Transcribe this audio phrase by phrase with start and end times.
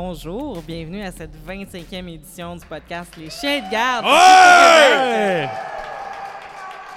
[0.00, 0.60] bonjour.
[0.60, 4.04] Bienvenue à cette 25e édition du podcast Les Chiens de garde.
[4.04, 5.48] Ouais!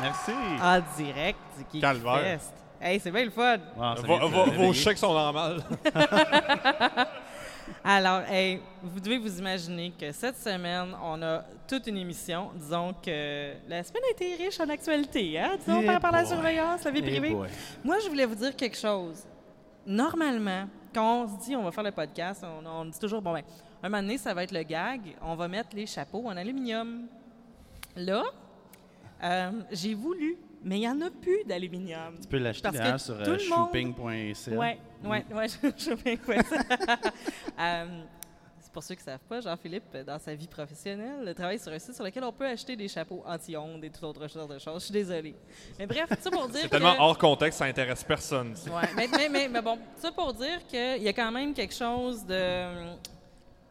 [0.01, 0.31] Merci.
[0.61, 2.19] En direct du Geek Calvaire.
[2.39, 2.53] Fest.
[2.81, 3.57] Hey, c'est bien le fun.
[3.77, 4.67] Wow, ça Va- vient de va- réveiller.
[4.67, 5.61] vos chèques sont normales.
[7.85, 12.49] Alors, hey, vous devez vous imaginer que cette semaine, on a toute une émission.
[12.55, 15.51] Disons que la semaine a été riche en actualité, hein?
[15.65, 17.33] Disons, par rapport à la surveillance, la vie privée.
[17.81, 19.23] Moi, je voulais vous dire quelque chose.
[19.87, 23.33] Normalement, quand on se dit on va faire le podcast, on, on dit toujours, bon,
[23.33, 23.43] ben,
[23.81, 27.07] un moment donné, ça va être le gag, on va mettre les chapeaux en aluminium.
[27.95, 28.23] Là,
[29.23, 32.17] euh, j'ai voulu, mais il n'y en a plus d'aluminium.
[32.21, 34.51] Tu peux l'acheter d'ailleurs sur tout euh, le monde- shopping.ca.
[38.79, 41.95] pour ceux qui ne savent pas, Jean-Philippe, dans sa vie professionnelle, travaille sur un site
[41.95, 44.75] sur lequel on peut acheter des chapeaux anti-ondes et toute autre sorte de choses.
[44.79, 45.35] Je suis désolée.
[45.77, 46.77] Mais bref, ça pour dire C'est que...
[46.77, 48.53] tellement hors contexte, ça intéresse personne.
[48.67, 51.73] Ouais, mais, mais, mais, mais bon, ça pour dire qu'il y a quand même quelque
[51.73, 52.93] chose de,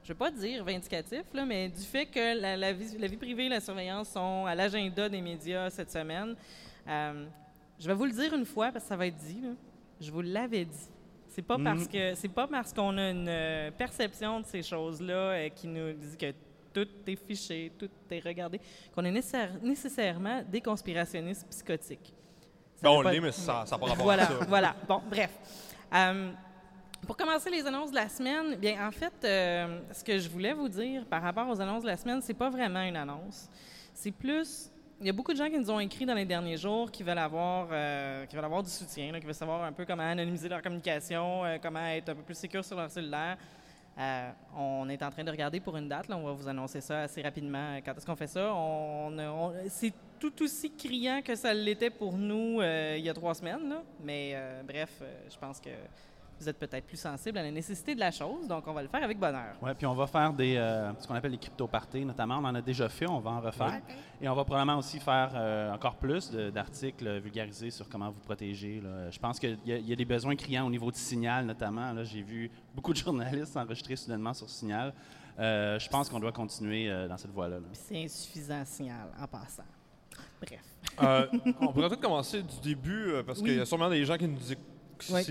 [0.02, 3.16] je vais pas dire vindicatif, là, mais du fait que la, la vie, la vie
[3.16, 6.36] privée et la surveillance sont à l'agenda des médias cette semaine.
[6.86, 7.24] Euh,
[7.80, 9.40] je vais vous le dire une fois parce que ça va être dit.
[9.42, 9.52] là.
[10.02, 10.88] Je vous l'avais dit.
[11.38, 15.14] C'est pas parce que c'est pas parce qu'on a une euh, perception de ces choses-là
[15.14, 16.32] euh, qui nous dit que
[16.74, 18.60] tout est fiché, tout est regardé,
[18.92, 22.12] qu'on est nécessaire- nécessairement des conspirationnistes psychotiques.
[22.82, 24.44] Ça on l'est, mais ça n'a pas rapport voilà, à ça.
[24.48, 24.74] voilà.
[24.88, 25.30] Bon, bref.
[25.94, 26.32] Euh,
[27.06, 30.54] pour commencer les annonces de la semaine, bien, en fait, euh, ce que je voulais
[30.54, 33.48] vous dire par rapport aux annonces de la semaine, c'est pas vraiment une annonce.
[33.94, 34.72] C'est plus.
[35.00, 37.04] Il y a beaucoup de gens qui nous ont écrit dans les derniers jours qui
[37.04, 40.48] veulent avoir, euh, qui veulent avoir du soutien, qui veulent savoir un peu comment anonymiser
[40.48, 43.36] leur communication, euh, comment être un peu plus sécure sur leur cellulaire.
[43.96, 46.06] Euh, on est en train de regarder pour une date.
[46.10, 47.76] On va vous annoncer ça assez rapidement.
[47.84, 48.52] Quand est-ce qu'on fait ça?
[49.68, 53.76] C'est tout aussi criant que ça l'était pour nous il y a trois semaines.
[54.02, 55.00] Mais bref,
[55.30, 55.70] je pense que
[56.40, 58.46] vous êtes peut-être plus sensible à la nécessité de la chose.
[58.48, 59.54] Donc, on va le faire avec bonheur.
[59.62, 62.36] Ouais, puis on va faire des, euh, ce qu'on appelle les crypto-parties, notamment.
[62.38, 63.80] On en a déjà fait, on va en refaire.
[64.20, 68.80] Et on va probablement aussi faire euh, encore plus d'articles vulgarisés sur comment vous protéger.
[68.80, 69.10] là.
[69.10, 71.44] Je pense qu'il y, a- il y a des besoins criants au niveau du signal,
[71.46, 71.92] notamment.
[71.92, 74.92] Là, J'ai vu beaucoup de journalistes s'enregistrer soudainement sur signal.
[75.38, 77.56] Euh, je pense qu'on doit continuer euh, dans cette voie-là.
[77.56, 77.62] là.
[77.72, 79.62] Puis C'est insuffisant signal en passant.
[80.40, 80.60] Bref.
[81.02, 81.26] Euh,
[81.60, 83.44] on pourrait peut-être commencer du début, euh, parce Oui.
[83.50, 84.56] qu'il y a sûrement des gens qui nous disent
[85.10, 85.22] Ouais.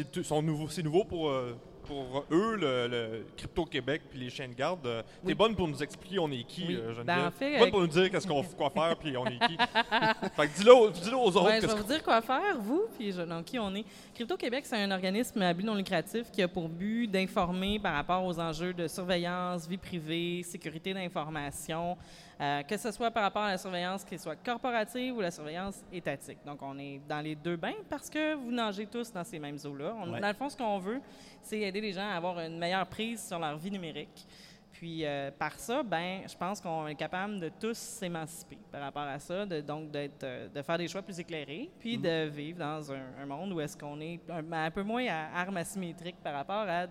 [0.69, 1.55] c'est nouveau pour, euh,
[1.85, 4.85] pour eux, le, le Crypto Québec puis les chiens de garde.
[4.85, 5.33] Euh, T'es Oui.
[5.35, 6.75] bonne pour nous expliquer on est qui, Oui.
[6.75, 7.03] euh.
[7.05, 9.39] Ben, en fait, bonne avec- pour nous dire qu'est-ce qu'on quoi faire puis on est
[9.39, 9.57] qui.
[10.35, 11.45] fait que dis-le aux, dis-le aux autres.
[11.45, 13.85] Ouais, je vais vous dire quoi faire, vous, puis je, donc, qui on est.
[14.15, 18.25] Crypto-Québec, c'est un organisme à but non lucratif qui a pour but d'informer par rapport
[18.25, 21.95] aux enjeux de surveillance, vie privée, sécurité d'information,
[22.39, 25.83] euh, que ce soit par rapport à la surveillance qui soit corporative ou la surveillance
[25.91, 26.37] étatique.
[26.45, 29.57] Donc, on est dans les deux bains parce que vous nagez tous dans ces mêmes
[29.65, 29.93] eaux-là.
[29.93, 30.19] Ouais.
[30.19, 31.01] Dans le fond, ce qu'on veut,
[31.41, 34.27] c'est aider les gens à avoir une meilleure prise sur leur vie numérique.
[34.71, 39.01] Puis euh, par ça, ben, je pense qu'on est capable de tous s'émanciper par rapport
[39.01, 42.59] à ça, de, donc d'être, euh, de faire des choix plus éclairés, puis de vivre
[42.59, 46.21] dans un, un monde où est-ce qu'on est un, un peu moins à armes asymétriques
[46.23, 46.85] par rapport à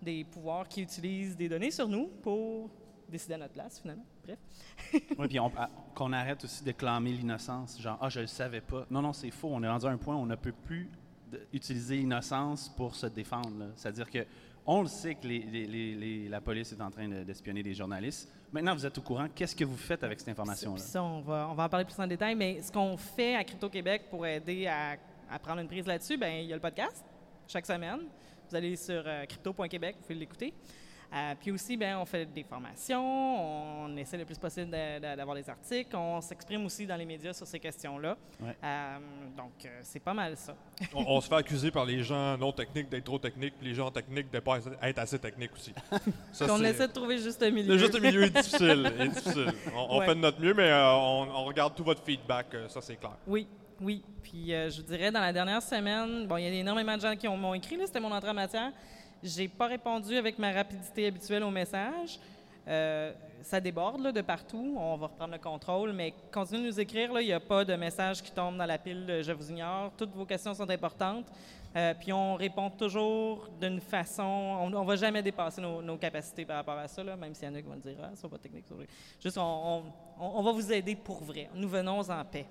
[0.00, 2.70] des pouvoirs qui utilisent des données sur nous pour
[3.08, 4.04] décider à notre place, finalement.
[4.24, 4.38] Bref.
[5.18, 5.38] Oui, puis
[5.94, 7.80] qu'on arrête aussi de clamer l'innocence.
[7.80, 8.86] Genre, ah, je le savais pas.
[8.90, 9.48] Non, non, c'est faux.
[9.52, 10.90] On est rendu à un point où on ne peut plus
[11.30, 13.66] de- utiliser l'innocence pour se défendre.
[13.76, 14.26] C'est-à-dire que
[14.66, 17.62] on le sait que les- les- les- les- la police est en train de- d'espionner
[17.62, 18.28] des journalistes.
[18.52, 19.26] Maintenant, vous êtes au courant.
[19.34, 20.82] Qu'est-ce que vous faites avec cette information-là?
[21.02, 24.04] On va, on va en parler plus en détail, mais ce qu'on fait à Crypto-Québec
[24.10, 24.96] pour aider à,
[25.30, 27.04] à prendre une prise là-dessus, ben il y a le podcast,
[27.46, 28.00] chaque semaine.
[28.48, 30.52] Vous allez sur euh, crypto.québec, vous pouvez l'écouter.
[31.12, 35.16] Euh, puis aussi, ben, on fait des formations, on essaie le plus possible de- de-
[35.16, 38.16] d'avoir des articles, on s'exprime aussi dans les médias sur ces questions-là.
[38.40, 38.56] Ouais.
[38.62, 38.98] Euh,
[39.36, 40.54] donc, euh, c'est pas mal ça.
[40.94, 43.74] on, on se fait accuser par les gens non techniques d'être trop techniques, puis les
[43.74, 45.74] gens techniques de pas assez- être assez techniques aussi.
[46.32, 47.72] Ça, on essaie de trouver juste un milieu.
[47.72, 48.92] Le juste milieu est difficile.
[49.00, 49.52] est difficile.
[49.74, 50.06] On, on Ouais.
[50.06, 53.16] fait de notre mieux, mais euh, on, on regarde tout votre feedback, ça c'est clair.
[53.26, 53.48] Oui,
[53.80, 54.02] oui.
[54.22, 57.16] Puis euh, je dirais, dans la dernière semaine, bon, il y a énormément de gens
[57.16, 58.70] qui ont- m'ont écrit, là, c'était mon entrée en matière.
[59.22, 62.18] J'ai pas répondu avec ma rapidité habituelle au message.
[62.66, 63.12] Euh,
[63.42, 64.76] ça déborde là, de partout.
[64.78, 67.10] On va reprendre le contrôle, mais continuez de nous écrire.
[67.20, 69.92] Il n'y a pas de message qui tombe dans la pile Je vous ignore.
[69.96, 71.26] Toutes vos questions sont importantes.
[71.76, 74.22] Euh, puis on répond toujours d'une façon.
[74.22, 77.50] On ne va jamais dépasser nos, capacités par rapport à ça, là, même s'il y
[77.50, 78.64] en a qui vont dire Ah, ça va pas technique.
[79.22, 81.50] Juste, on va vous aider pour vrai.
[81.54, 82.46] Nous venons en paix.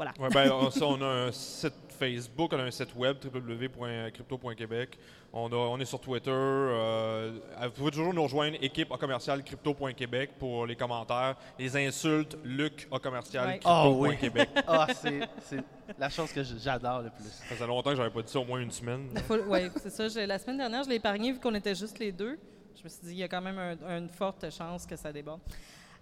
[0.00, 0.12] Voilà.
[0.18, 4.98] Ouais, ben, on, ça, on a un site Facebook, on a un site web, www.crypto.québec.
[5.32, 6.30] On, a- on est sur Twitter.
[6.32, 12.38] euh, vous pouvez toujours nous rejoindre, équipe à commercial crypto.québec pour les commentaires, les insultes,
[12.44, 13.60] luc à commercial Ouais.
[13.64, 14.16] Ah oui.
[14.16, 14.48] crypto.québec.
[14.66, 15.62] Ah, c'est c'est
[15.98, 17.24] la chose que j'adore le plus.
[17.28, 19.08] Ça faisait longtemps que j'avais pas dit ça, au moins une semaine.
[19.48, 20.08] Oui, c'est ça.
[20.08, 22.38] Je- la semaine dernière, je l'ai épargné vu qu'on était juste les deux.
[22.76, 25.12] Je me suis dit, il y a quand même un- une forte chance que ça
[25.12, 25.40] déborde.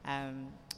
[0.09, 0.33] Euh,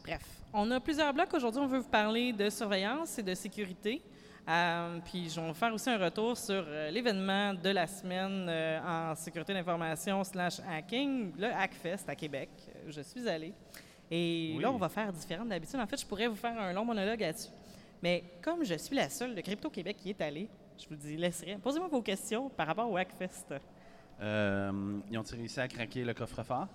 [0.05, 1.33] bref, on a plusieurs blocs.
[1.35, 4.03] Aujourd'hui, on veut vous parler de surveillance et de sécurité.
[4.49, 8.81] Euh, puis, je vais faire aussi un retour sur euh, l'événement de la semaine euh,
[9.13, 12.49] en sécurité d'information slash hacking, le Hackfest à Québec.
[12.87, 13.53] où Je suis allée.
[14.11, 14.63] Et Oui.
[14.63, 15.79] là, on va faire différent d'habitude.
[15.79, 17.51] En fait, je pourrais vous faire un long monologue là-dessus.
[18.03, 20.49] Mais comme je suis la seule de Crypto Québec qui est allée,
[20.79, 21.59] je vous dis, laisserai.
[21.63, 23.55] Posez-moi vos questions par rapport au Hackfest.
[24.21, 26.67] Ils ont réussi à craquer le coffre-fort?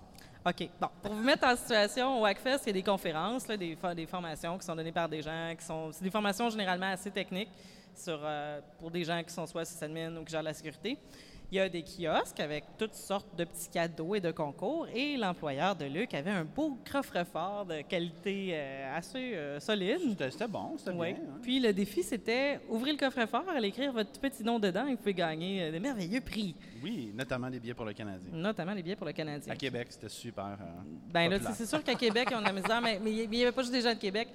[0.48, 0.68] OK.
[0.80, 4.56] Bon, pour vous mettre en situation, au Hackfest, il y a des conférences, des formations
[4.56, 5.90] qui sont données par des gens qui sont.
[5.90, 7.50] C'est des formations généralement assez techniques
[7.92, 10.98] sur, euh, pour des gens qui sont soit sysadmin ou qui gèrent la sécurité.
[11.52, 14.88] Il y a des kiosques avec toutes sortes de petits cadeaux et de concours.
[14.92, 20.16] Et l'employeur de Luc avait un beau coffre-fort de qualité euh, assez euh, solide.
[20.30, 21.10] C'était bon, c'était bien.
[21.10, 21.38] hein?
[21.42, 24.96] Puis le défi, c'était ouvrir le coffre-fort, aller écrire votre petit nom dedans et vous
[24.96, 28.28] pouvez gagner euh, de merveilleux prix, Oui, notamment des billets pour le Canadien.
[28.32, 29.52] notamment les billets pour le Canadien.
[29.52, 30.58] À Québec, c'était super.
[31.12, 33.62] Ben là, c'est sûr qu'à Québec, on a misère, mais mais il n'y avait pas
[33.62, 34.28] juste des gens de Québec.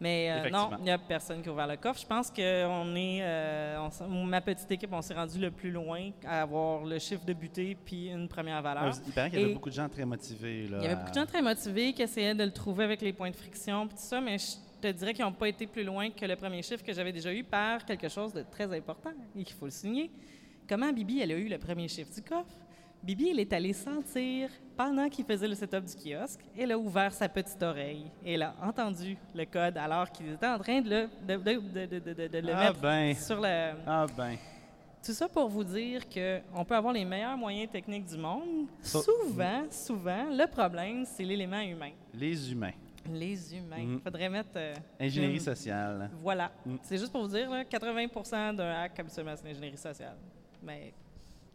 [0.00, 2.00] Mais euh, non, il n'y a personne qui a ouvert le coffre.
[2.00, 5.70] Je pense que on est, euh, on ma petite équipe, on s'est rendu le plus
[5.70, 8.92] loin à avoir le chiffre de butée puis une première valeur.
[9.06, 10.68] Il paraît qu'il y avait beaucoup de gens très motivés.
[10.68, 13.00] Là, Il y avait beaucoup de gens très motivés qui essayaient de le trouver avec
[13.00, 15.66] les points de friction puis tout ça, mais je te dirais qu'ils n'ont pas été
[15.66, 18.72] plus loin que le premier chiffre que j'avais déjà eu par quelque chose de très
[18.76, 20.10] important et qu'il faut le signer.
[20.68, 22.54] Comment Bibi, elle a eu le premier chiffre du coffre?
[23.02, 26.40] Bibi, elle est allée sentir pendant qu'il faisait le setup du kiosque.
[26.58, 30.58] Elle a ouvert sa petite oreille elle a entendu le code alors qu'il était en
[30.58, 31.36] train de le, de,
[32.28, 34.36] de- le Ah mettre ben, sur le, ah ben.
[35.02, 38.66] tout ça pour vous dire qu'on peut avoir les meilleurs moyens techniques du monde.
[38.82, 41.92] Souvent, souvent, le problème, c'est l'élément humain.
[42.12, 42.72] Les humains.
[43.10, 43.76] Les humains.
[43.78, 44.00] Il Mm.
[44.00, 44.50] faudrait mettre.
[44.56, 46.10] euh, Ingénierie une- sociale.
[46.20, 46.50] Voilà.
[46.66, 46.76] Mm.
[46.82, 50.16] C'est juste pour vous dire, là, 80% d'un hack, habituellement, c'est l'ingénierie sociale.
[50.62, 50.92] Mais,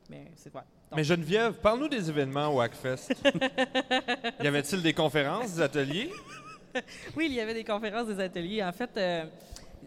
[0.09, 0.63] mais c'est quoi?
[0.95, 3.13] Mais Geneviève, parle-nous des événements au Hackfest.
[4.43, 6.11] y avait-il des conférences, des ateliers?
[7.15, 8.63] Oui, il y avait des conférences, des ateliers.
[8.63, 9.25] En fait, euh,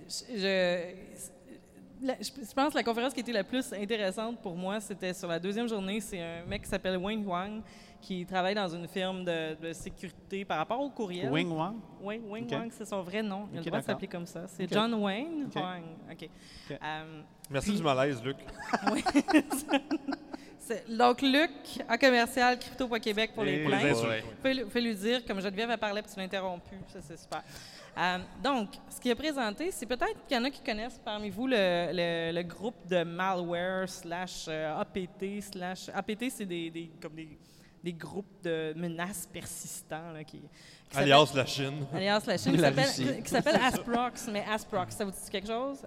[0.08, 4.54] je, je- la- je- je pense que la conférence qui était la plus intéressante pour
[4.54, 6.00] moi, c'était sur la deuxième journée.
[6.00, 7.60] C'est un mec qui s'appelle Wayne Wang,
[8.00, 11.28] qui travaille dans une firme de, de sécurité par rapport au courriel.
[11.32, 11.74] Wing Wang?
[12.00, 12.52] Oui, Wayne Ok.
[12.52, 13.48] Wang, c'est son vrai nom.
[13.52, 14.42] Il a Ok, le droit de s'appeler comme ça.
[14.46, 14.72] C'est.
[14.72, 15.48] John Wayne.
[15.56, 15.82] Wang.
[16.12, 16.28] OK.
[16.70, 16.78] Ok.
[16.80, 18.36] Euh, Merci Puis- du malaise, Luc.
[18.92, 19.02] oui.
[20.88, 21.50] Donc, Luc,
[21.88, 23.96] à commercial, crypto.québec pour les Et Pour les plaintes.
[24.42, 26.74] Fais-le fais lui dire, comme Geneviève a parlé, puis tu l'as interrompu.
[26.92, 27.42] Ça, c'est super.
[27.98, 31.30] Euh, donc, ce qu'il a présenté, c'est peut-être qu'il y en a qui connaissent parmi
[31.30, 35.88] vous le, le- le groupe de malware slash euh, APT slash...
[35.94, 37.38] APT, c'est des, des- comme des,
[37.82, 40.40] des groupes de menaces persistants là, qui,
[40.90, 41.86] qui Alias la Chine.
[41.94, 42.72] Alias la Chine, qui La
[43.22, 44.28] qui s'appelle Asprox.
[44.30, 45.78] Mais Asprox, ça vous dit quelque chose?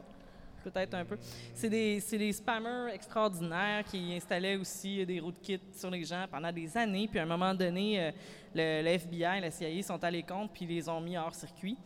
[0.64, 1.18] Peut-être un peu.
[1.54, 6.52] C'est des, c'est des spammers extraordinaires qui installaient aussi des rootkits sur les gens pendant
[6.52, 7.08] des années.
[7.08, 8.12] Puis à un moment donné, euh,
[8.56, 11.78] le, le FBI, la CIA sont allés contre puis ils les ont mis hors circuit.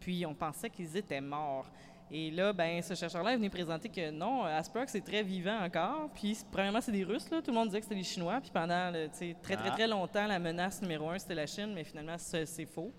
[0.00, 1.66] Puis on pensait qu'ils étaient morts.
[2.12, 6.10] Et là, ben, ce chercheur-là est venu présenter que non, Asprox est très vivant encore.
[6.14, 7.30] Puis premièrement, c'est des Russes.
[7.30, 7.40] Là.
[7.40, 8.40] Tout le monde disait que c'était des Chinois.
[8.40, 9.70] Puis pendant le- très, très, Ah.
[9.70, 11.72] très longtemps, la menace numéro un, c'était la Chine.
[11.72, 12.90] Mais finalement, c'est c'est faux.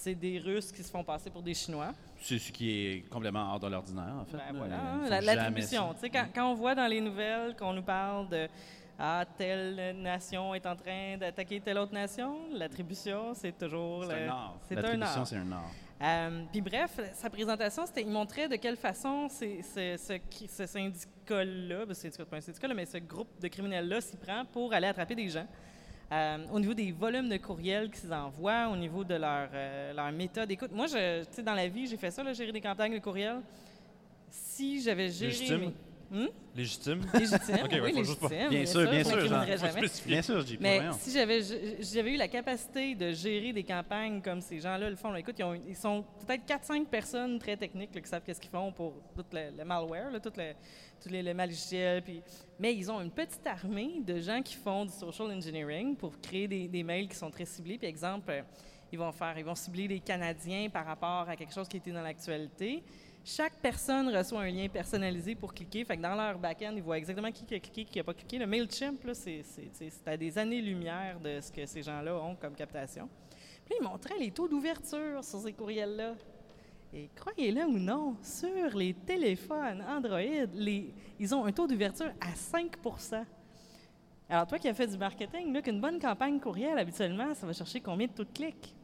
[0.00, 1.92] C'est des Russes qui se font passer pour des Chinois.
[2.20, 4.36] C'est ce qui est complètement hors de l'ordinaire, en fait.
[4.36, 4.94] Ben là.
[5.00, 5.92] voilà, la- l'attribution.
[6.00, 8.48] sais, quand, quand on voit dans les nouvelles qu'on nous parle de
[8.96, 14.28] ah, telle nation est en train d'attaquer telle autre nation, l'attribution, c'est toujours C'est un
[14.28, 14.56] art.
[14.68, 15.70] c'est un L'attribution, c'est un art.
[16.00, 20.46] Euh, Puis bref, sa présentation, c'était, il montrait de quelle façon c'est- c'est- ce, qui-
[20.46, 24.44] ce syndicat-là, ben, syndicat, pas un syndicat, là, mais ce groupe de criminels-là s'y prend
[24.44, 25.46] pour aller attraper des gens.
[26.10, 30.10] Euh, au niveau des volumes de courriels qu'ils envoient, au niveau de leur, euh, leur
[30.10, 30.50] méthode.
[30.50, 32.94] Écoute, moi, je, tu sais, dans la vie, j'ai fait ça, là, gérer des campagnes
[32.94, 33.40] de courriels.
[34.30, 35.58] Si j'avais géré Légitime?
[35.60, 35.72] mes...
[36.10, 36.28] Hmm?
[36.56, 37.00] Légitime.
[37.12, 40.06] Légitime, Ok, ouais, oui, faut juste pas- légitime, Bien sûr, bien sûr.
[40.06, 40.92] Bien sûr, je dis pas Mais rien.
[40.92, 41.40] si j'avais
[41.80, 45.34] j'avais eu la capacité de gérer des campagnes comme ces gens-là le font, là, écoute,
[45.38, 48.72] ils, ont- ils sont peut-être 4-5 personnes très techniques là, qui savent qu'est-ce qu'ils font
[48.72, 50.52] pour tout le, le malware, tout le,
[51.00, 52.02] tous les, les maliciels.
[52.02, 52.22] Puis,
[52.58, 56.48] mais ils ont une petite armée de gens qui font du social engineering pour créer
[56.48, 57.78] des, mails qui sont très ciblés.
[57.78, 58.42] Puis, exemple, euh,
[58.90, 61.92] ils vont faire, ils vont cibler les Canadiens par rapport à quelque chose qui était
[61.92, 62.82] dans l'actualité.
[63.24, 65.84] Chaque personne reçoit un lien personnalisé pour cliquer.
[65.84, 68.38] Fait que dans leur back-end, ils voient exactement qui a cliqué, qui n'a pas cliqué.
[68.38, 69.44] Le MailChimp, c'est,
[70.06, 73.08] à des années-lumière de ce que ces gens-là ont comme captation.
[73.66, 76.14] Puis ils montraient les taux d'ouverture sur ces courriels-là.
[76.92, 83.24] Et croyez-le ou non, sur les téléphones Android, ils ont un taux d'ouverture à 5%
[84.30, 87.52] Alors, toi qui as fait du marketing, là, qu'une bonne campagne courriel, habituellement, ça va
[87.52, 88.74] chercher combien de taux de clics?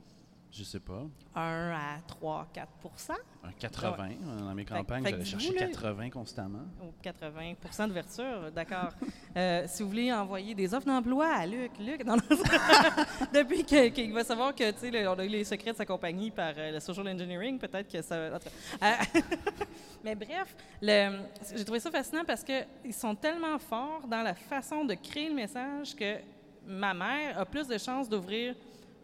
[0.57, 1.03] Je sais pas.
[1.35, 3.11] 1 à 3, 4%
[3.43, 4.09] Un 80.
[4.39, 6.63] Dans mes campagnes, j'allais chercher vous, là- 80 constamment.
[6.81, 8.91] ou 80 d'ouverture, d'accord.
[9.37, 12.23] Euh, si vous voulez envoyer des offres d'emploi à Luc, Luc, non, non,
[13.35, 16.31] depuis qu'il va savoir que, tu sais, on a eu les secrets de sa compagnie
[16.31, 18.15] par euh, le social engineering, peut-être que ça...
[18.15, 18.39] Euh,
[20.05, 24.95] mais bref, j'ai trouvé ça fascinant parce qu'ils sont tellement forts dans la façon de
[24.95, 26.19] créer le message que
[26.65, 28.55] ma mère a plus de chances d'ouvrir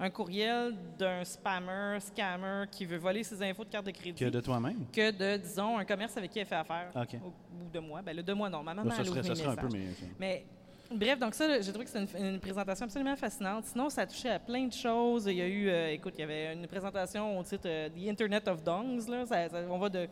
[0.01, 4.31] un courriel d'un spammer, scammer qui veut voler ses infos de carte de crédit Que
[4.31, 4.87] de toi-même.
[4.93, 6.91] que de, disons, un commerce avec qui elle fait affaire.
[6.97, 7.19] OK.
[7.25, 7.33] Ou,
[7.73, 8.01] de moi.
[8.03, 8.63] Ben, le de moi, non.
[8.63, 9.85] Ma maman, Là, ça elle serait, ça serait un peu, mais.
[10.19, 10.45] Mais
[10.91, 13.67] bref, donc ça, j'ai trouvé que c'était une, une présentation absolument fascinante.
[13.67, 15.27] Sinon, ça a touché à plein de choses.
[15.27, 18.09] Il y a eu, euh, écoute, il y avait une présentation au titre euh, The
[18.09, 19.07] Internet of Dongs.
[19.09, 19.27] Là.
[19.27, 20.09] Ça- ça- on va de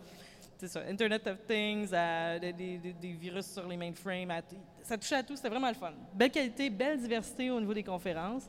[0.58, 4.30] c'est ça, Internet of Things à des, des- des- des virus sur les mainframes.
[4.32, 4.42] à-
[4.82, 5.34] ça touchait à tout.
[5.36, 5.92] C'était vraiment le fun.
[6.14, 8.48] Belle qualité, belle diversité au niveau des conférences.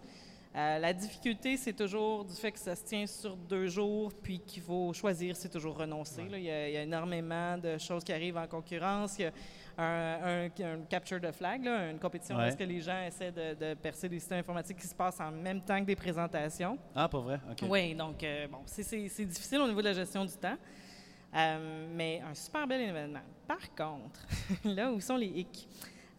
[0.56, 4.40] Euh, la difficulté, c'est toujours du fait que ça se tient sur deux jours, puis
[4.40, 6.24] qu'il faut choisir, c'est toujours renoncer.
[6.28, 6.38] là.
[6.40, 9.20] Il, y a, il y a énormément de choses qui arrivent en concurrence.
[9.20, 9.32] Il y a
[9.78, 12.48] un, un- un capture de flag, là, une compétition Ouais.
[12.48, 15.32] est-ce que les gens essaient de, de percer des systèmes informatiques qui se passent en
[15.32, 16.78] même temps que des présentations.
[16.96, 17.40] Ah, pas vrai?
[17.52, 17.68] OK.
[17.70, 18.84] Oui, donc, euh, bon, c'est
[19.26, 20.58] difficile au niveau de la gestion du temps,
[21.36, 23.22] Euh, mais un super bel événement.
[23.48, 24.26] Par contre,
[24.66, 25.68] là où sont les hicks?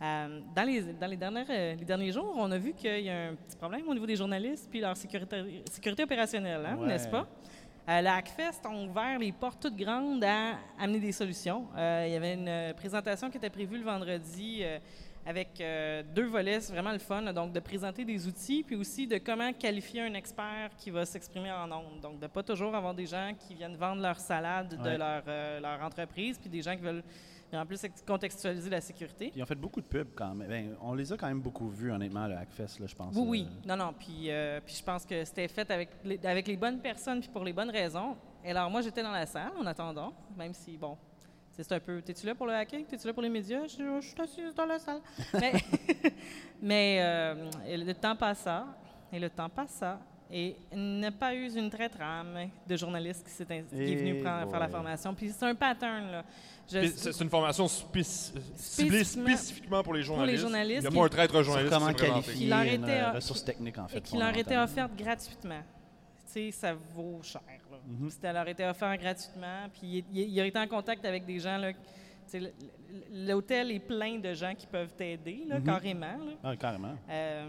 [0.02, 3.10] Euh, dans les, dans les, dernières, euh, les derniers jours, on a vu qu'il y
[3.10, 6.86] a un petit problème au niveau des journalistes puis leur sécurité, sécurité opérationnelle, hein, Ouais.
[6.88, 7.26] n'est-ce pas?
[7.88, 11.66] Euh, la Hackfest ont ouvert les portes toutes grandes à amener des solutions.
[11.76, 14.62] Euh, il y avait une présentation qui était prévue le vendredi
[15.26, 15.62] avec
[16.14, 17.20] deux volets, c'est vraiment le fun.
[17.20, 17.32] là.
[17.32, 21.52] donc, de présenter des outils, puis aussi de comment qualifier un expert qui va s'exprimer
[21.52, 22.00] en ondes.
[22.00, 26.38] Donc, de pas toujours avoir des gens qui viennent vendre leur salade de leur entreprise,
[26.38, 27.02] puis des gens qui veulent
[27.56, 29.30] en plus contextualiser la sécurité.
[29.30, 30.48] Puis ils ont fait beaucoup de pubs quand même.
[30.48, 33.14] Ben, on les a quand même beaucoup vus, honnêtement, le Hackfest, là, je pense.
[33.16, 33.48] Oui, oui.
[33.66, 33.92] Non, non.
[33.98, 37.28] Puis, euh, puis je pense que c'était fait avec les, avec les bonnes personnes puis
[37.28, 38.16] pour les bonnes raisons.
[38.44, 40.96] Et alors, moi, j'étais dans la salle en attendant, même si, bon,
[41.50, 42.00] c'est un peu.
[42.00, 42.86] T'es-tu là pour le hacking?
[42.86, 43.66] T'es-tu là pour les médias?
[43.66, 45.00] Je, je suis assise dans la salle.
[45.34, 45.52] mais
[46.62, 48.66] mais euh, le temps passa,
[49.12, 50.00] et le temps passa,
[50.32, 53.92] et il n'y a pas eu une traite rame de journaliste qui, s'est in- qui
[53.92, 55.14] est venu prendre- faire la formation.
[55.14, 56.24] Puis c'est un pattern, là.
[56.66, 58.04] C'est une formation ciblée
[59.04, 60.42] Spécifiquement- pour les journalistes.
[60.42, 63.10] journalistes Il n'y a pas un traître journaliste comment qui qualifier leur une était, euh,
[63.12, 63.98] ressource technique, en fait.
[63.98, 65.62] et qui leur était offerte gratuitement.
[66.26, 67.40] Tu sais, ça vaut cher.
[67.72, 67.78] là.
[67.88, 68.08] Mhm.
[68.10, 69.66] C'était leur été offert gratuitement.
[69.72, 71.56] Puis il, il- il a été en contact avec des gens.
[71.58, 71.72] là,
[73.12, 75.64] L'hôtel est plein de gens qui peuvent t'aider, là, Mhm.
[75.64, 76.06] carrément.
[76.06, 76.32] là.
[76.44, 76.94] Ah, carrément.
[77.08, 77.46] Euh,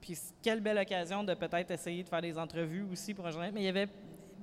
[0.00, 3.50] puis quelle belle occasion de peut-être essayer de faire des entrevues aussi pour un.
[3.52, 3.88] Mais il y avait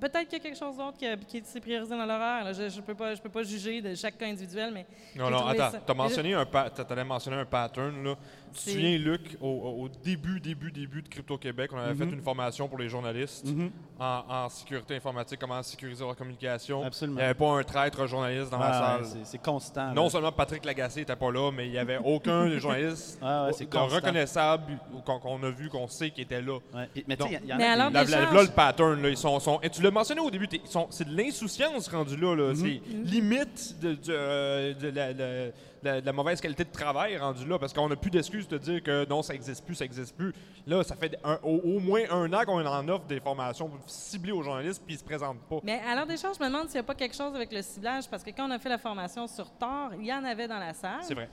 [0.02, 1.06] peut-être qu'il y a quelque chose d'autre qui,
[1.40, 2.52] qui s'est priorisé dans l'horaire.
[2.52, 5.46] Je ne peux, pas- je peux pas juger de chaque cas individuel, mais Non, non,
[5.46, 5.70] attends.
[5.86, 8.02] Tu as mentionné un, pattern.
[8.04, 8.16] Là.
[8.52, 9.46] Tu te souviens, Luc, au,
[9.84, 12.08] au début, début, début de Crypto Québec, on avait Mhm.
[12.10, 13.70] fait une formation pour les journalistes Mhm.
[13.98, 16.84] en, en sécurité informatique, comment sécuriser leur communication.
[16.84, 17.18] Absolument.
[17.18, 19.06] Il n'y avait pas un traître journaliste dans la Ouais, salle.
[19.06, 19.92] c'est- C'est constant.
[19.94, 20.10] Non là.
[20.10, 23.52] seulement Patrick Lagacé n'était pas là, mais il n'y avait aucun des journalistes Ah ouais,
[23.86, 26.58] reconnaissable ou qu'on a vu, qu'on sait qui était là.
[26.74, 26.88] Ouais.
[26.92, 29.38] Puis- Mais il y, y en Mais a alors, Là, le pattern, là, ils sont,
[29.40, 30.48] sont- et tu l'as mentionné au début,
[30.90, 32.34] c'est de l'insouciance rendu là.
[32.34, 32.54] là.
[32.54, 33.02] C'est Mhm.
[33.04, 35.50] limite de, de- euh, de la, la-
[35.84, 38.82] la- la mauvaise qualité de travail rendu là, parce qu'on n'a plus d'excuses de dire
[38.82, 40.32] que non, ça existe plus, ça existe plus.
[40.66, 44.32] Là, ça fait un- au, au moins un an qu'on en offre des formations ciblées
[44.32, 45.58] aux journalistes, puis ils se présentent pas.
[45.64, 47.62] Mais alors, des choses, je me demande s'il n'y a pas quelque chose avec le
[47.62, 50.46] ciblage, parce que quand on a fait la formation sur Tor, il y en avait
[50.48, 51.00] dans la salle.
[51.02, 51.28] C'est vrai.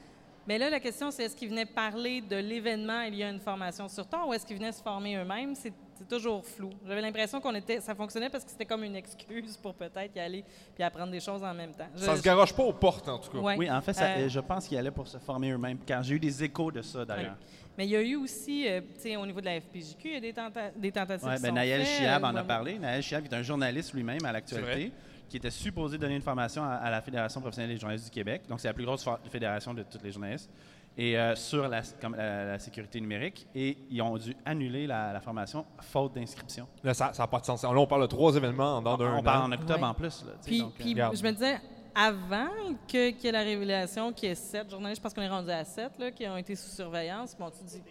[0.50, 3.40] Mais là, la question, c'est est-ce qu'ils venaient parler de l'événement, il y a une
[3.40, 5.54] formation sur Tor, ou est-ce qu'ils venaient se former eux-mêmes?
[5.54, 6.70] C'est c'est toujours flou.
[6.88, 10.20] J'avais l'impression qu'on était, ça fonctionnait parce que c'était comme une excuse pour peut-être y
[10.22, 11.90] aller puis apprendre des choses en même temps.
[11.94, 13.38] Je- Ça se garoche pas aux portes, en tout cas.
[13.38, 13.56] Ouais.
[13.58, 15.78] Oui, en fait, ça- Euh, je pense qu'ils allaient pour se former eux-mêmes.
[15.86, 17.36] Car j'ai eu des échos de ça, d'ailleurs.
[17.78, 20.14] Mais il y a eu aussi, euh, tu sais, au niveau de la FPJQ, il
[20.14, 22.44] y a des, tenta- des tentatives qui ben, sont Naël Chiab euh, en a voilà.
[22.48, 22.80] parlé.
[22.80, 24.92] Naël Chiab est un journaliste lui-même à C'est l'actualité
[25.30, 28.42] qui était supposé donner une formation à, à la Fédération professionnelle des journalistes du Québec.
[28.50, 30.50] Donc, c'est la plus grosse fédération de tous les journalistes.
[30.98, 33.48] Et euh, sur la, comme la- la sécurité numérique.
[33.56, 36.68] Et ils ont dû annuler la, la formation faute d'inscription.
[36.84, 37.64] Là, ça n'a pas de sens.
[37.64, 39.46] Là, on parle de trois événements en dedans d'un On parle an.
[39.46, 39.86] en octobre Ouais.
[39.88, 40.26] en plus.
[40.26, 41.16] Là, Puis, donc, euh, puis regarde.
[41.16, 41.62] je me disais,
[41.96, 42.48] avant
[42.88, 45.30] que- qu'il y ait la révélation qu'il y ait sept journalistes, je pense qu'on est
[45.30, 47.82] rendu à sept, là, qui ont été sous surveillance, bon, tu dis,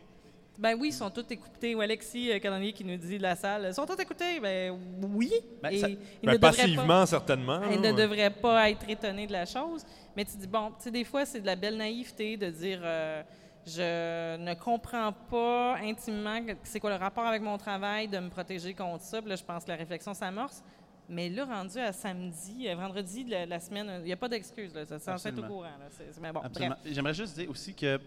[0.58, 1.74] ben oui, ils sont tous écoutés.
[1.74, 4.40] Ou Alexis euh, Canonier qui nous dit de la salle, ils sont tous écoutés.
[4.40, 4.76] Ben
[5.14, 5.32] oui.
[5.62, 7.58] Ben, Et ça- ils Ben, ne devraient pas- passivement, certainement.
[7.60, 7.92] Là, ne ouais.
[7.92, 9.84] devrait pas être étonnée de la chose.
[10.16, 12.80] Mais tu dis, bon, tu sais, des fois, c'est de la belle naïveté de dire,
[12.82, 13.22] euh,
[13.66, 18.74] je ne comprends pas intimement c'est quoi le rapport avec mon travail de me protéger
[18.74, 19.20] contre ça.
[19.20, 20.62] Puis là, je pense que la réflexion s'amorce.
[21.10, 24.28] Mais là, rendu à samedi, euh, vendredi de la, la semaine, il n'y a pas
[24.28, 24.74] d'excuse.
[24.74, 24.84] là.
[24.84, 25.48] Ça c'est être au Absolument.
[25.48, 25.62] courant.
[25.64, 26.04] là.
[26.20, 26.76] Mais bon, Absolument.
[26.82, 26.92] bref.
[26.94, 27.98] J'aimerais juste dire aussi que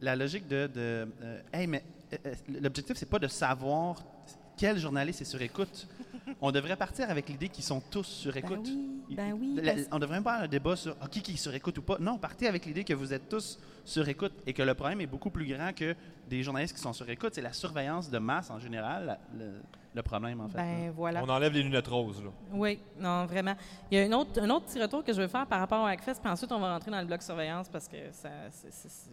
[0.00, 0.66] la logique de.
[0.66, 4.02] de euh, hey, mais euh, euh, l'objectif, c'est pas de savoir
[4.56, 5.86] quel journaliste est sur écoute.
[6.40, 8.66] On devrait partir avec l'idée qu'ils sont tous sur écoute.
[8.66, 11.22] oui, ben oui, La- parce- On devrait même pas avoir un débat sur ah, qui,
[11.22, 11.96] qui sur écoute ou pas.
[12.00, 15.06] Non, partez avec l'idée que vous êtes tous sur écoute et que le problème est
[15.06, 15.94] beaucoup plus grand que
[16.28, 17.34] des journalistes qui sont sur écoute.
[17.34, 19.52] C'est la surveillance de masse en général, la- le,
[19.94, 20.56] le problème en fait.
[20.56, 21.22] Ben voilà.
[21.22, 22.30] On enlève les lunettes roses, là.
[22.52, 23.54] Oui, non, vraiment.
[23.90, 25.82] Il y a une autre, un autre petit retour que je veux faire par rapport
[25.82, 28.30] au Hackfest, puis ensuite on va rentrer dans le bloc surveillance parce que ça,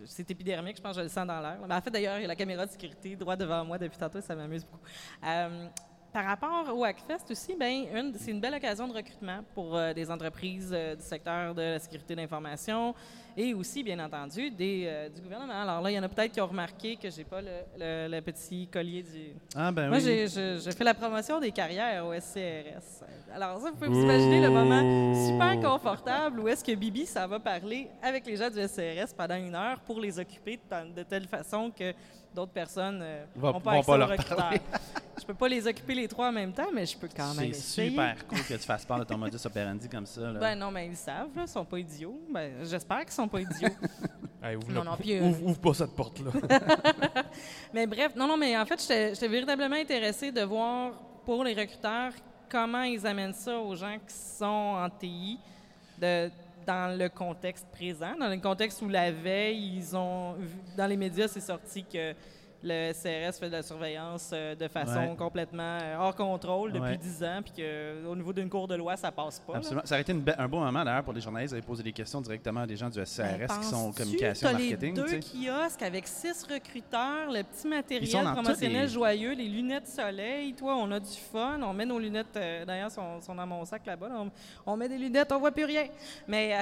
[0.05, 1.57] c'est, épidermique, je pense que je le sens dans l'air.
[1.67, 3.97] Mais en fait, d'ailleurs, il y a la caméra de sécurité droit devant moi depuis
[3.97, 4.79] tantôt, ça m'amuse beaucoup.
[5.25, 5.67] Euh,
[6.11, 7.85] par rapport au Hackfest aussi, ben,
[8.17, 11.79] c'est une belle occasion de recrutement pour euh, des entreprises euh, du secteur de la
[11.79, 12.95] sécurité d'information
[13.37, 15.61] et aussi, bien entendu, des, euh, du gouvernement.
[15.61, 17.47] Alors là, il y en a peut-être qui ont remarqué que j'ai pas le,
[17.77, 20.03] le- le petit collier du, Ah ben moi, oui.
[20.03, 23.03] j'ai je- je fais la promotion des carrières au SCRS.
[23.33, 27.27] Alors, ça, vous pouvez vous imaginer le moment super confortable où est-ce que Bibi, ça
[27.27, 30.59] va parler avec les gens du SCRS pendant une heure pour les occuper
[30.95, 31.93] de telle façon que
[32.35, 32.99] d'autres personnes
[33.35, 34.37] n'ont Va- pas accès pas leur recruteur.
[34.37, 34.61] parler.
[35.19, 37.53] Je peux pas les occuper les trois en même temps, mais je peux quand même
[37.53, 40.21] C'est super cool que tu fasses part de ton modus operandi comme ça.
[40.21, 40.39] là.
[40.39, 42.17] Ben non, mais ils savent, là, ils sont pas idiots.
[42.33, 43.69] Ben, j'espère qu'ils sont pas idiots.
[44.41, 46.31] Hey, ouvre, Non, non, puis, euh, ouvre- ouvre pas cette porte-là.
[47.73, 50.93] Mais bref, non, non, mais en fait, j'étais véritablement intéressée de voir
[51.25, 52.13] pour les recruteurs
[52.49, 55.37] comment ils amènent ça aux gens qui sont en TI
[56.01, 56.31] de,
[56.65, 60.35] dans le contexte présent, dans le contexte où la veille, ils ont
[60.77, 62.13] dans les médias, c'est sorti que
[62.61, 65.15] le CRS fait de la surveillance euh, de façon Ouais.
[65.17, 66.97] complètement euh, hors contrôle depuis Ouais.
[66.97, 69.53] 10 ans, puis qu'au niveau d'une cour de loi, ça passe pas.
[69.53, 69.59] là.
[69.59, 69.81] Absolument.
[69.85, 72.61] Ça aurait été un bon moment d'ailleurs pour les journalistes d'aller poser des questions directement
[72.61, 74.95] à des gens du SCRS Ben, qui sont en communication marketing.
[74.95, 75.37] les tu deux sais?
[75.37, 80.53] kiosques avec six recruteurs, le petit matériel promotionnel les- joyeux, les lunettes soleil.
[80.53, 81.59] Toi, on a du fun.
[81.63, 84.09] On met nos lunettes, euh, d'ailleurs, sont, sont dans mon sac là-bas.
[84.09, 84.15] là.
[84.19, 84.31] On,
[84.73, 85.85] on met des lunettes, on voit plus rien.
[86.27, 86.57] Mais,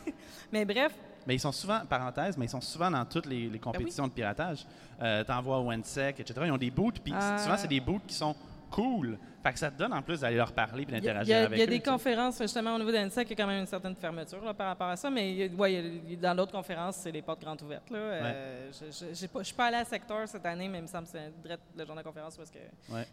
[0.52, 0.92] mais bref,
[1.26, 4.06] Mais ils sont souvent, parenthèse, mais ils sont souvent dans toutes les, Ben les compétitions
[4.08, 4.66] de piratage.
[5.00, 6.40] Euh, T'envoies au WENSEC, etc.
[6.46, 7.38] Ils ont des booths, puis Euh.
[7.38, 8.34] souvent, c'est des booths qui sont
[8.70, 9.18] cool.
[9.42, 11.44] Fait que ça te donne en plus d'aller leur parler a, d'interagir il y a-
[11.46, 11.68] avec il y a eux.
[11.68, 14.54] des conférences, justement, au niveau d'ANSEC, il y a quand même une certaine fermeture là,
[14.54, 15.10] par rapport à ça.
[15.10, 17.90] Mais ouais, dans d'autres conférences, c'est les portes grandes ouvertes.
[17.90, 17.98] Là.
[17.98, 19.06] Euh, je
[19.38, 21.32] ne suis pas allé à secteur cette année, mais il me semble que c'est
[21.76, 22.58] le genre de conférence parce que
[22.92, 23.06] Ouais.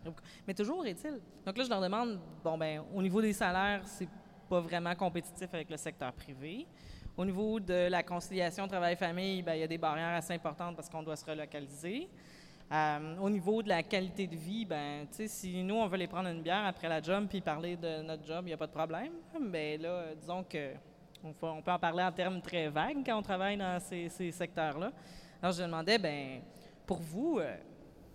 [0.48, 1.20] Mais toujours est-il.
[1.46, 4.08] Donc là, je leur demande, bon, ben, au niveau des salaires, c'est
[4.48, 6.68] pas vraiment compétitif avec le secteur privé.
[7.18, 10.90] Au niveau de la conciliation travail-famille, ben, il y a des barrières assez importantes parce
[10.90, 12.08] qu'on doit se relocaliser.
[12.72, 16.30] Euh, au niveau de la qualité de vie, ben, si nous, on veut les prendre
[16.30, 18.72] une bière après la job puis parler de notre job, il n'y a pas de
[18.72, 19.12] problème.
[19.42, 20.74] Mais là, disons que
[21.24, 24.92] on, peut- en parler en termes très vagues quand on travaille dans ces, ces secteurs-là.
[25.42, 26.42] Alors, je demandais, ben,
[26.86, 27.58] pour vous, euh,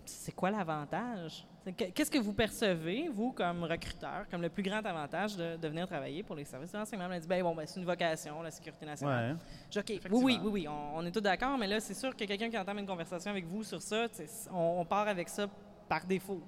[0.05, 1.45] c'est quoi l'avantage?
[1.71, 5.87] Qu'est-ce que vous percevez, vous, comme recruteur, comme le plus grand avantage de, de venir
[5.87, 7.07] travailler pour les services de renseignement?
[7.09, 9.33] On a dit, ben, bon, ben, c'est une vocation, la sécurité nationale.
[9.33, 9.39] Ouais.
[9.71, 9.79] Je
[10.11, 12.49] oui, oui, oui, oui, on, on est tous d'accord, mais là, c'est sûr que quelqu'un
[12.51, 14.05] qui entame une conversation avec vous sur ça,
[14.51, 15.47] on, on part avec ça
[15.89, 16.41] par défaut.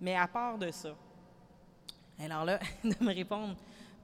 [0.00, 0.94] Mais à part de ça,
[2.20, 3.56] alors là, de me répondre,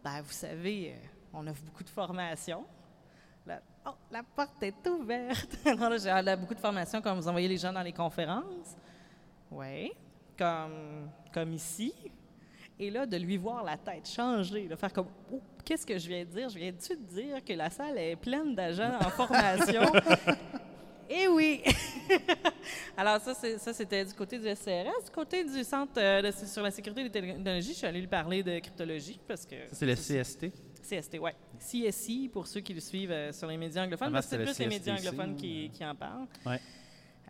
[0.02, 2.64] ben, vous savez, euh, on offre beaucoup de formations.
[3.46, 5.56] Là, oh, la porte est ouverte.
[5.66, 8.76] Alors là, j'ai beaucoup de formations, comme vous envoyez les gens dans les conférences.
[9.50, 9.92] Oui,
[10.38, 11.92] comme, comme ici.
[12.80, 16.08] Et là, de lui voir la tête changer, de faire comme Oh, qu'est-ce que je
[16.08, 16.48] viens de dire?
[16.48, 19.82] Je viens-tu de dire que la salle est pleine d'agents en formation?
[21.10, 21.62] Eh oui!
[22.96, 23.32] Alors, ça,
[23.72, 25.04] c'était du côté du SCRS.
[25.06, 28.06] Du côté du Centre euh, de- sur la sécurité des technologies, je suis allée lui
[28.06, 29.56] parler de cryptologie parce que.
[29.70, 30.52] Ça, c'est le CST.
[30.82, 31.30] CST, oui.
[31.58, 34.44] CSI, pour ceux qui le suivent euh, sur les médias anglophones, Avant, parce que c'est
[34.44, 35.76] plus le les médias anglophones qui, euh.
[35.76, 36.26] qui en parlent.
[36.44, 36.60] Ouais.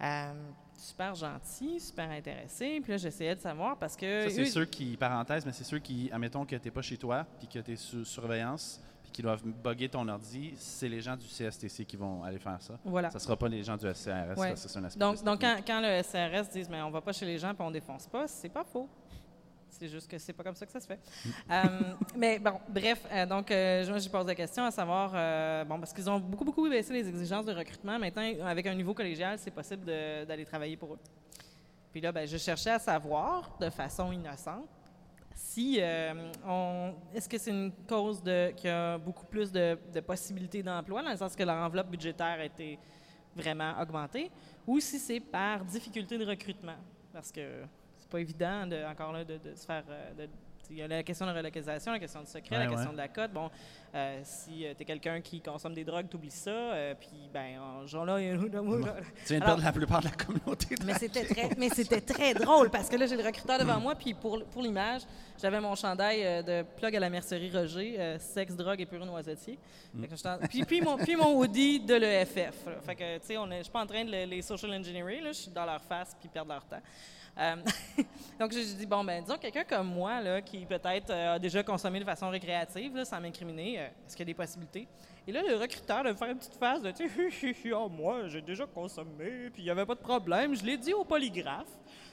[0.03, 0.33] Euh,
[0.79, 2.81] super gentil, super intéressé.
[2.83, 4.23] Puis là, j'essayais de savoir parce que.
[4.29, 6.83] Ça, c'est eux- ceux qui, parenthèse, mais c'est ceux qui, admettons que tu n'es pas
[6.83, 10.89] chez toi, puis que tu es sous surveillance, puis qui doivent bugger ton ordi, c'est
[10.89, 12.79] les gens du CSTC qui vont aller faire ça.
[12.85, 13.11] Voilà.
[13.11, 14.57] Ça ne sera pas les gens du SCRS, Ouais.
[14.57, 17.13] ça, c'est un aspect Donc, donc quand, quand le SRS dit mais on va pas
[17.13, 18.89] chez les gens puis on défonce pas, c'est pas faux.
[19.79, 20.99] C'est juste que c'est pas comme ça que ça se fait.
[21.51, 25.79] Euh, mais bon, bref, euh, donc euh, j'ai posé la question à savoir, euh, bon,
[25.79, 27.97] parce qu'ils ont beaucoup, beaucoup baissé les exigences de recrutement.
[27.97, 30.99] Maintenant, avec un niveau collégial, c'est possible d'aller travailler pour eux.
[31.93, 34.69] Puis là, ben, je cherchais à savoir, de façon innocente,
[35.37, 35.81] si
[36.45, 40.63] on, est-ce que c'est une cause de qu'il y a beaucoup plus de, de possibilités
[40.63, 42.81] d'emploi, dans le sens que leur enveloppe budgétaire a été
[43.37, 44.33] vraiment augmentée,
[44.67, 46.77] ou si c'est par difficulté de recrutement,
[47.13, 47.63] parce que
[48.09, 50.31] c'est pas évident de, encore là de, de se faire euh, de-
[50.71, 52.89] il y a la question de la relocalisation, la question du secret, Ouais, la question
[52.89, 52.93] ouais.
[52.93, 53.33] de la cote.
[53.33, 53.51] Bon,
[53.95, 56.51] euh, si tu es quelqu'un qui consomme des drogues, t'oublies ça.
[56.51, 60.75] euh, puis, ben, en- genre là, Tu viens de perdre la plupart de la communauté.
[60.75, 63.81] de mais c'était très, mais c'était très drôle parce que là, j'ai le recruteur devant
[63.81, 65.03] moi, puis pour, pour l'image,
[65.41, 69.05] j'avais mon chandail euh, de plug à la mercerie Roger, euh, sexe, drogue et pur
[69.07, 69.59] noisetier.
[70.27, 72.67] En- puis, puis, mon, puis mon hoodie de l'EFF.
[72.85, 74.71] Fait que, tu sais, on est- je suis pas en train de le- les social
[74.75, 76.83] engineering, là, je suis dans leur face puis perdre leur temps.
[77.39, 77.57] Euh,
[78.41, 81.63] donc, j'ai dit, bon, ben, disons, quelqu'un comme moi, là, qui peut-être euh, a déjà
[81.63, 84.89] consommé de façon récréative, sans m'incriminer, euh, est-ce qu'il y a des possibilités?
[85.27, 88.41] Et là, le recruteur de faire une petite phase de, tu sais, oh, moi, j'ai
[88.41, 90.55] déjà consommé, puis il n'y avait pas de problème.
[90.55, 91.69] Je l'ai dit au polygraphe.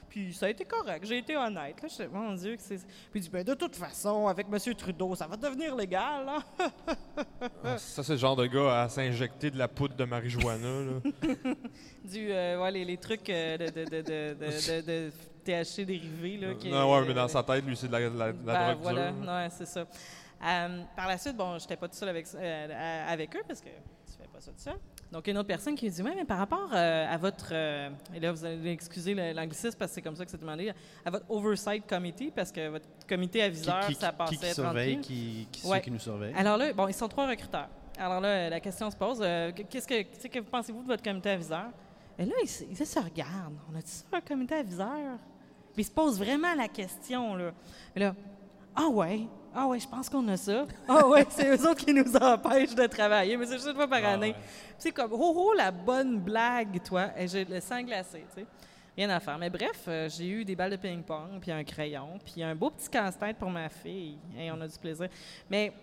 [0.10, 1.82] Puis ça a été correct, j'ai été honnête.
[1.82, 2.78] Là, je sais, mon Dieu, que c'est.
[2.78, 4.58] Puis il dit, ben, de toute façon, avec M.
[4.76, 6.26] Trudeau, ça va devenir légal.
[6.26, 6.38] Là.
[7.64, 10.62] Ah, ça, c'est le genre de gars à s'injecter de la poudre de marijuana.
[10.64, 11.12] là.
[12.04, 15.12] du, euh, ouais, les, les trucs euh, de,
[15.44, 16.38] THC dérivés.
[16.38, 18.48] Là, qui- non, ouais, mais dans sa tête, lui, c'est de la, de la- de
[18.48, 19.28] la Ben, drogue voilà, dure.
[19.28, 19.82] ouais, c'est ça.
[19.82, 23.70] Euh, par la suite, bon, j'étais pas tout seul avec, euh, avec eux parce que
[23.70, 24.76] tu fais pas ça tout seul.
[25.16, 27.48] Donc, une autre personne qui me dit Oui, mais par rapport euh, à votre.
[27.54, 30.74] euh, et là, vous allez excuser l'anglicisme parce que c'est comme ça que c'est demandé.
[31.06, 34.42] À votre oversight committee, parce que votre comité Qui, aviseur, qui- ça qui- passait qui
[34.42, 35.78] 30 surveille, qui, qui, Ouais.
[35.78, 36.34] ceux qui nous surveillent.
[36.36, 37.70] Alors là, bon, ils sont trois recruteurs.
[37.98, 41.68] Alors là, la question se pose euh, qu'est-ce que, que pensez-vous de votre comité aviseur?
[42.20, 43.56] Et là, ils, se- ils se regardent.
[43.72, 45.18] On a-tu ça, un comité aviseur?
[45.74, 47.52] Puis ils se posent vraiment la question, là.
[47.96, 48.14] Et là,
[48.76, 49.22] ah ouais,
[49.56, 50.66] ah ouais, je pense qu'on a ça.
[50.88, 53.88] Ah ouais, c'est eux autres qui nous empêchent de travailler, mais c'est juste une fois
[53.88, 54.32] par Ah année.
[54.32, 54.36] ouais.
[54.78, 57.10] C'est comme, oh oh, la bonne blague, toi.
[57.18, 58.46] Et j'ai le sang glacé, tu sais.
[58.98, 59.38] Rien à faire.
[59.38, 62.70] Mais bref, euh, j'ai eu des balles de ping-pong, puis un crayon, puis un beau
[62.70, 64.18] petit casse-tête pour ma fille.
[64.38, 65.10] Et on a du plaisir.
[65.50, 65.74] Mais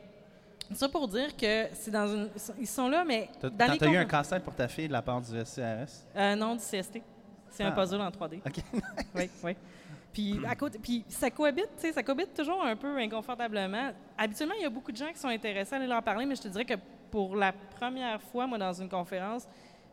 [0.72, 2.30] ça pour dire que c'est dans une.
[2.58, 3.28] Ils sont là, mais.
[3.40, 6.06] T'as t'as eu un casse-tête pour ta fille de la part du SCRS?
[6.16, 7.02] Euh, non, du CST.
[7.50, 7.72] C'est un Ah.
[7.72, 8.40] puzzle en 3D.
[8.46, 8.62] OK.
[9.14, 9.56] Oui, oui.
[10.12, 13.92] Puis, à côté, puis ça cohabite, tu sais, ça cohabite toujours un peu inconfortablement.
[14.18, 16.34] Habituellement, il y a beaucoup de gens qui sont intéressés à aller leur parler, mais
[16.36, 16.74] je te dirais que
[17.10, 19.46] pour la première fois, moi, dans une conférence,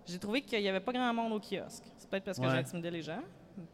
[0.05, 1.84] j'ai trouvé qu'il n'y avait pas grand monde au kiosque.
[1.97, 2.51] C'est peut-être parce que Ouais.
[2.51, 3.21] j'ai intimidé les gens.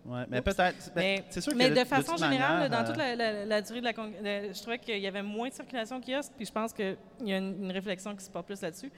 [0.03, 0.91] Ouais, mais peut-être.
[0.95, 3.31] ben, Mais, c'est sûr que mais de toute façon générale, manière, dans toute euh, la,
[3.33, 5.97] la- la durée de la con- de- je trouvais qu'il y avait moins de circulation
[5.97, 8.59] au kiosque, puis je pense qu'il y a une, une réflexion qui se porte plus
[8.61, 8.91] là-dessus.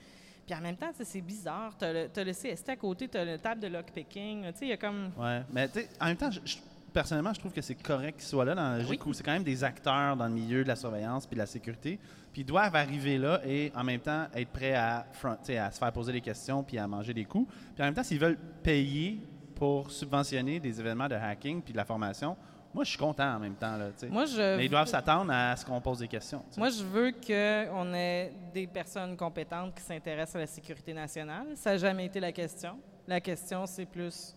[0.45, 1.75] Puis en même temps, c'est bizarre.
[1.77, 4.43] Tu as, le CST à côté, tu as le table de lockpicking.
[4.53, 5.11] Tu sais, il y a comme.
[5.17, 6.57] Ouais, mais tu sais, en même temps, je- je-
[6.93, 9.11] personnellement, je trouve que c'est correct qu'ils soient là dans la logique Oui.
[9.11, 11.45] où c'est quand même des acteurs dans le milieu de la surveillance puis de la
[11.45, 11.99] sécurité.
[12.33, 15.77] Puis ils doivent arriver là et en même temps être prêts à, front- à se
[15.79, 17.51] faire poser des questions puis à manger des coups.
[17.73, 19.19] Puis en même temps, s'ils veulent payer
[19.55, 22.35] pour subventionner des événements de hacking puis de la formation,
[22.73, 23.75] moi, je suis content en même temps.
[23.75, 23.87] Là.
[24.09, 24.55] Moi, je.
[24.57, 26.43] mais ils doivent s'attendre à ce qu'on pose des questions.
[26.57, 31.47] Moi, je veux qu'on ait des personnes compétentes qui s'intéressent à la sécurité nationale.
[31.55, 32.77] Ça n'a jamais été la question.
[33.07, 34.35] La question, c'est plus.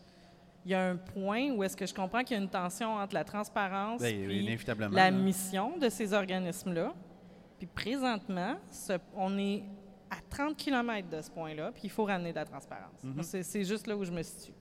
[0.65, 2.95] Il y a un point où est-ce que je comprends qu'il y a une tension
[2.95, 4.95] entre la transparence Ben, puis inévitablement.
[4.95, 5.17] la là.
[5.17, 6.93] mission de ces organismes-là.
[7.59, 9.65] Puis présentement, ce- on est
[10.11, 13.03] à 30 km de ce point-là, puis il faut ramener de la transparence.
[13.03, 13.23] Mhm.
[13.23, 14.53] C'est juste là où je me situe.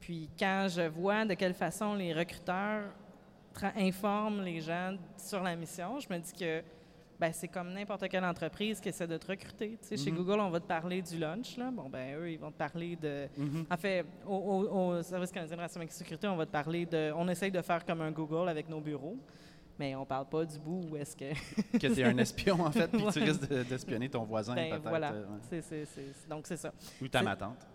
[0.00, 2.84] Puis quand je vois de quelle façon les recruteurs
[3.76, 6.62] informent les gens sur la mission, je me dis que
[7.20, 9.78] ben, c'est comme n'importe quelle entreprise qui essaie de te recruter.
[9.82, 10.18] Tu sais, Chez Mhm.
[10.18, 11.56] Google, on va te parler du lunch.
[11.56, 11.70] Là.
[11.72, 13.26] Bon, ben eux, ils vont te parler de...
[13.36, 13.66] Mhm.
[13.70, 17.12] En fait, au, au- au Service canadien de de sécurité, on va te parler de...
[17.16, 19.16] On essaye de faire comme un Google avec nos bureaux,
[19.78, 21.32] mais on parle pas du bout où est-ce que...
[21.78, 23.24] que tu es un espion, en fait, puis que tu Ouais.
[23.26, 24.88] risques de- d'espionner ton voisin, Ben, peut-être.
[24.88, 25.12] voilà.
[25.12, 25.74] euh, ouais.
[26.30, 26.72] Donc, c'est ça.
[27.02, 27.66] Ou ta C'est- ma tante.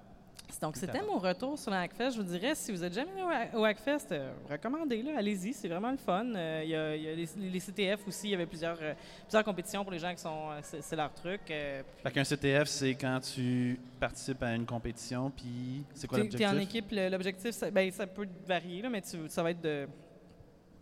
[0.62, 2.12] Donc, c'était mon retour sur le Hackfest.
[2.12, 5.92] Je vous dirais, si vous n'êtes jamais allé au, Hackfest, euh, recommandez-le, allez-y, c'est vraiment
[5.92, 6.26] le fun.
[6.36, 8.78] Euh, Il y a, il y a les, les CTF aussi, il y avait plusieurs,
[8.82, 10.50] euh, plusieurs compétitions pour les gens qui sont.
[10.62, 11.42] c'est leur truc.
[11.48, 16.46] Fait qu'un CTF, c'est quand tu participes à une compétition, puis c'est quoi T'es- T'es
[16.46, 16.76] en l'objectif?
[16.84, 19.88] équipe, l'objectif, ça, ben, ça peut varier, là, mais tu- ça va être de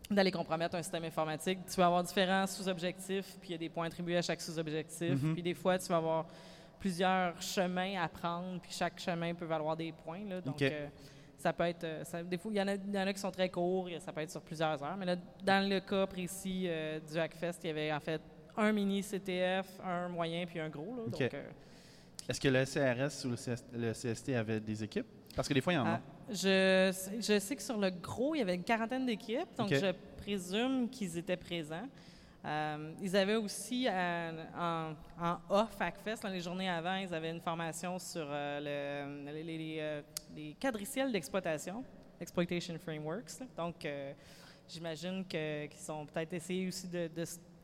[0.09, 1.59] d'aller compromettre un système informatique.
[1.69, 5.23] Tu vas avoir différents sous-objectifs, puis il y a des points attribués à chaque sous-objectif.
[5.23, 5.33] Mhm.
[5.33, 6.25] Puis des fois, tu vas avoir
[6.81, 10.25] plusieurs chemins à prendre, puis chaque chemin peut valoir des points.
[10.27, 10.87] Là, donc, euh,
[11.37, 11.83] ça peut être...
[11.83, 13.49] euh, ça- des fois, il y, en a- il y en a qui sont très
[13.49, 14.97] courts, et ça peut être sur plusieurs heures.
[14.97, 18.19] Mais là, dans le cas précis euh, du Hackfest, il y avait en fait
[18.57, 20.95] un mini CTF, un moyen, puis un gros.
[20.97, 21.43] Là, donc, euh,
[22.27, 25.07] Est-ce que le CRS ou le, CS le CST avait des équipes?
[25.35, 25.93] Parce que des fois, il y en a.
[25.95, 29.47] Ah, je, sais- je sais que sur le gros, il y avait une quarantaine d'équipes,
[29.57, 29.91] donc je
[30.21, 31.87] présume qu'ils étaient présents.
[32.43, 37.29] Euh, ils avaient aussi, euh, en, en off Hackfest, dans les journées avant, ils avaient
[37.29, 40.01] une formation sur euh, le- les, les- euh,
[40.59, 41.83] quadriciels d'exploitation,
[42.19, 43.39] Exploitation Frameworks.
[43.41, 43.45] là.
[43.57, 44.13] Donc, euh,
[44.67, 47.09] j'imagine qu'ils ont peut-être essayé aussi de,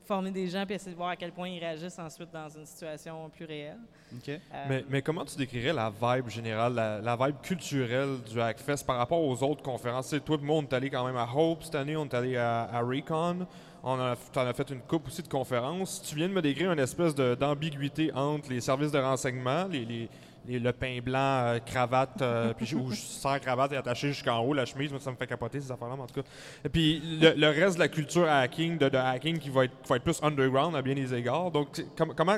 [0.06, 2.66] former des gens puis essayer de voir à quel point ils réagissent ensuite dans une
[2.66, 3.80] situation plus réelle.
[4.16, 4.30] OK.
[4.30, 8.86] Euh, Mais, mais comment tu décrirais la vibe générale, la, la vibe culturelle du Hackfest
[8.86, 10.08] par rapport aux autres conférences?
[10.10, 12.14] Tu sais, tout le monde est allé quand même à Hope cette année, on est
[12.14, 13.46] allé à, à Recon,
[13.90, 16.02] on a, en as fait une coupe aussi de conférences.
[16.02, 20.10] Tu viens de me décrire une espèce d'ambiguïté entre les services de renseignement, les, les-
[20.46, 24.54] les- le pain blanc, euh, cravate, euh, puis où sans cravate et attaché jusqu'en haut,
[24.54, 26.28] la chemise, moi, ça me fait capoter ces affaires-là, mais en tout cas.
[26.64, 29.82] Et puis le, le reste de la culture hacking, de, de hacking qui va, être,
[29.82, 31.52] qui va être plus underground à bien des égards.
[31.52, 32.38] Donc, com- comment.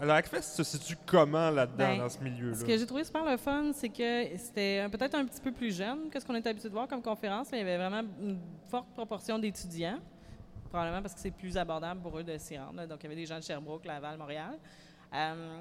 [0.00, 2.56] Le Hackfest se situe comment là-dedans, Ben, dans ce milieu-là?
[2.56, 5.76] Ce que j'ai trouvé super le fun, c'est que c'était peut-être un petit peu plus
[5.76, 7.48] jeune que ce qu'on est habitué de voir comme conférence.
[7.52, 9.98] Il y avait vraiment une forte proportion d'étudiants,
[10.70, 12.86] probablement parce que c'est plus abordable pour eux de s'y rendre.
[12.86, 14.56] Donc, il y avait des gens de Sherbrooke, Laval, Montréal.
[15.12, 15.60] Euh,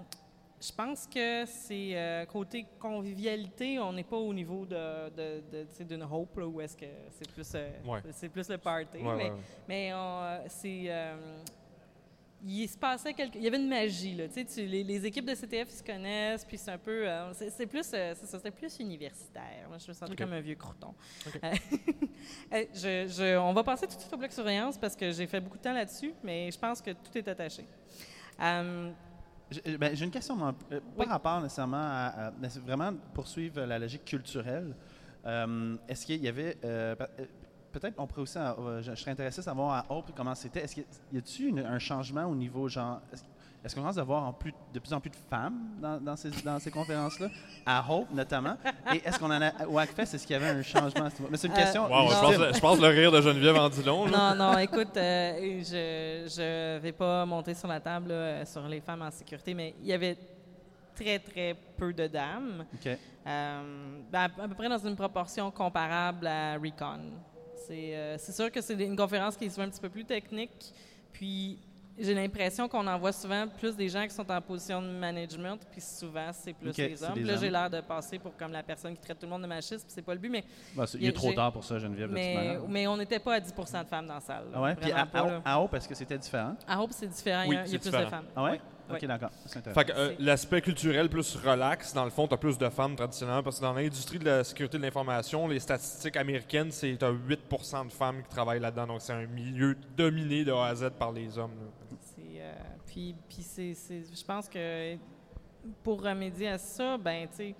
[0.61, 6.37] je pense que c'est euh, côté convivialité, on n'est pas au niveau de, d'une hope
[6.37, 8.01] là, où est-ce que c'est plus, euh, Ouais.
[8.11, 8.97] c'est plus le party.
[8.97, 9.37] Ouais, mais ouais, ouais.
[9.67, 10.91] mais on, c'est.
[12.45, 13.35] Il se passait quelque.
[13.35, 14.27] Il y avait une magie, là.
[14.27, 17.07] Tu sais, tu- les, les équipes de CTF ils se connaissent, puis c'est un peu.
[17.07, 17.91] euh, c'est, plus.
[17.93, 19.67] euh, ça, plus universitaire.
[19.67, 20.17] Moi, je me sentais Ok.
[20.17, 20.93] comme un vieux crouton.
[21.43, 21.51] Euh,
[22.73, 25.39] je, je- on va passer tout de suite au bloc surveillance parce que j'ai fait
[25.41, 27.65] beaucoup de temps là-dessus, mais je pense que tout est attaché.
[28.41, 28.91] Euh,
[29.51, 31.05] J'ai ben, j'ai une question dans- euh, Oui.
[31.05, 32.31] par rapport nécessairement à,
[32.65, 34.75] vraiment poursuivre la logique culturelle.
[35.87, 36.55] Est-ce qu'il y avait
[37.71, 40.61] peut-être on pourrait aussi euh, je, je serais intéressé de savoir à Hope comment c'était.
[40.63, 43.23] Est-ce qu'il y a- y a-t-il un changement au niveau genre est-ce,
[43.63, 46.15] est-ce qu'on commence à voir en plus, de plus en plus de femmes dans, dans
[46.15, 47.27] ces, dans ces conférences-là?
[47.65, 48.55] À Hope notamment
[48.93, 51.09] Et est-ce qu'on en a au Hackfest est-ce qu'il y avait un changement à?
[51.29, 51.83] Mais c'est une Euh, question.
[51.83, 54.05] Wow, je, pense, je pense le rire de Geneviève en dit long.
[54.07, 54.33] là.
[54.33, 58.79] non, non, écoute, euh, je je vais pas monter sur la table là, sur les
[58.79, 60.17] femmes en sécurité, mais il y avait
[60.95, 62.65] très, très peu de dames.
[62.73, 62.87] Ok.
[63.27, 63.61] Euh,
[64.09, 67.01] ben, à, à peu près dans une proportion comparable à Recon.
[67.67, 70.05] C'est euh, c'est sûr que c'est une conférence qui est souvent un petit peu plus
[70.05, 70.73] technique.
[71.13, 71.59] Puis
[72.01, 75.59] j'ai l'impression qu'on en voit souvent plus des gens qui sont en position de management,
[75.69, 77.13] puis souvent c'est plus les hommes.
[77.13, 79.41] Puis là, j'ai l'air de passer pour comme la personne qui traite tout le monde
[79.41, 80.43] de machiste, puis c'est pas le but, mais,
[80.85, 82.09] c'est- il est trop tard pour ça, Geneviève.
[82.09, 82.61] de toute mais, manière.
[82.69, 84.45] mais on n'était pas à 10% de femmes dans la salle.
[84.53, 84.75] Ah ouais?
[84.75, 85.41] Puis à, pas, à- là.
[85.43, 86.55] à Hope, est-ce que c'était différent?
[86.67, 87.43] À Hope, c'est différent.
[87.47, 88.25] Oui, il y a, il y a c'est plus de femmes.
[88.33, 88.51] Ah ouais?
[88.51, 88.59] Oui,
[88.91, 89.29] Ok, d'accord.
[89.45, 89.79] C'est intéressant.
[89.79, 92.95] Fait que euh, l'aspect culturel plus relax, dans le fond, tu as plus de femmes
[92.95, 97.05] traditionnellement parce que dans l'industrie de la sécurité de l'information, les statistiques américaines, c'est tu
[97.05, 97.39] 8
[97.85, 98.87] de femmes qui travaillent là-dedans.
[98.87, 101.51] Donc c'est un milieu dominé de A à Z par les hommes.
[102.41, 102.53] euh,
[102.85, 104.95] puis, puis c'est, c'est- je pense que
[105.83, 107.55] pour remédier à ça, ben, tu sais,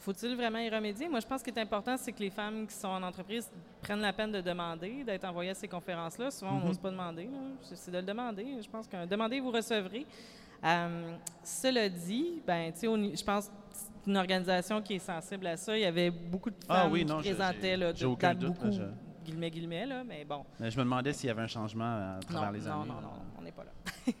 [0.00, 1.08] faut-il vraiment y remédier?
[1.08, 3.02] Moi, je pense que ce qui est important, c'est que les femmes qui sont en
[3.02, 3.50] entreprise
[3.82, 6.30] prennent la peine de demander, d'être envoyées à ces conférences-là.
[6.30, 6.66] Souvent, on Mhm.
[6.66, 7.24] n'ose pas demander.
[7.24, 7.38] là.
[7.62, 8.46] C'est, c'est de le demander.
[8.62, 10.06] Je pense que demandez, vous recevrez.
[10.64, 15.56] Euh, cela dit, ben, ni- je pense que c'est une organisation qui est sensible à
[15.56, 15.76] ça.
[15.76, 18.40] Il y avait beaucoup de femmes Ah oui, non, qui présentaient là, de- aucun là,
[18.70, 18.82] je-
[19.24, 20.44] guillemets, guillemets, là, mais bon.
[20.58, 22.88] Mais je me demandais s'il y avait un changement à travers Non, les non, années.
[22.90, 23.72] non, non, on n'est pas là.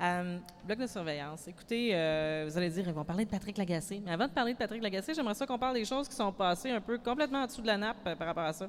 [0.00, 1.46] Euh, bloc de surveillance.
[1.46, 4.02] Écoutez, euh, vous allez dire, ils vont parler de Patrick Lagacé.
[4.04, 6.32] Mais avant de parler de Patrick Lagacé, j'aimerais ça qu'on parle des choses qui sont
[6.32, 8.68] passées un peu complètement en dessous de la nappe euh, par rapport à ça.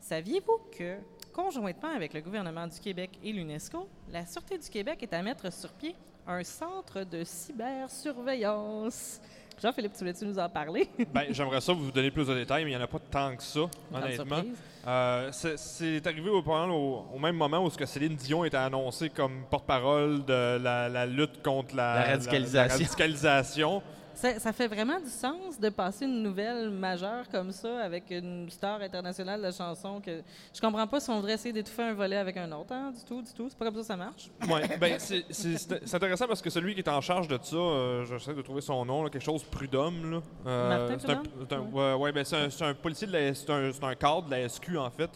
[0.00, 0.98] Saviez-vous que,
[1.46, 5.52] conjointement avec le gouvernement du Québec et l'UNESCO, la Sûreté du Québec est à mettre
[5.52, 5.94] sur pied
[6.26, 9.20] un centre de cybersurveillance?
[9.62, 10.88] Jean-Philippe, tu voulais-tu nous en parler?
[11.14, 13.36] Ben, J'aimerais ça vous donner plus de détails, mais il n'y en a pas tant
[13.36, 14.42] que ça, Grande honnêtement.
[14.86, 18.44] Euh, c'est- c'est arrivé au, pendant- au, au même moment où ce que Céline Dion
[18.44, 22.68] était annoncée comme porte-parole de la, la lutte contre la, La radicalisation.
[22.68, 23.82] la radicalisation.
[24.16, 28.48] Ça, ça fait vraiment du sens de passer une nouvelle majeure comme ça avec une
[28.50, 30.22] star internationale de chanson que
[30.54, 33.04] je comprends pas si on voudrait essayer d'étouffer un volet avec un autre, hein, du
[33.04, 33.46] tout, du tout.
[33.50, 34.30] C'est pas comme ça que ça marche.
[34.48, 38.34] Ouais, ben, c'est- intéressant parce que celui qui est en charge de ça, euh, j'essaie
[38.34, 40.10] de trouver son nom, là, quelque chose Prudhomme.
[40.10, 40.20] Là.
[40.46, 41.68] Euh, Martin un, Prudhomme?
[41.76, 44.48] un- ouais, ouais, ben, c'est un, un policier, c'est un, c'est un cadre de la
[44.48, 45.10] SQ en fait.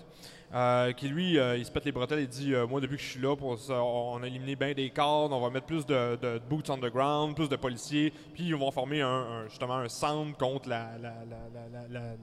[0.52, 3.02] Euh, qui lui, euh, il se pète les bretelles et dit euh, Moi, depuis que
[3.02, 5.86] je suis là, pour ça, on a éliminé bien des cadres, on va mettre plus
[5.86, 9.48] de, de boots on the ground, plus de policiers, puis ils vont former un, un-
[9.48, 10.88] justement un centre contre la.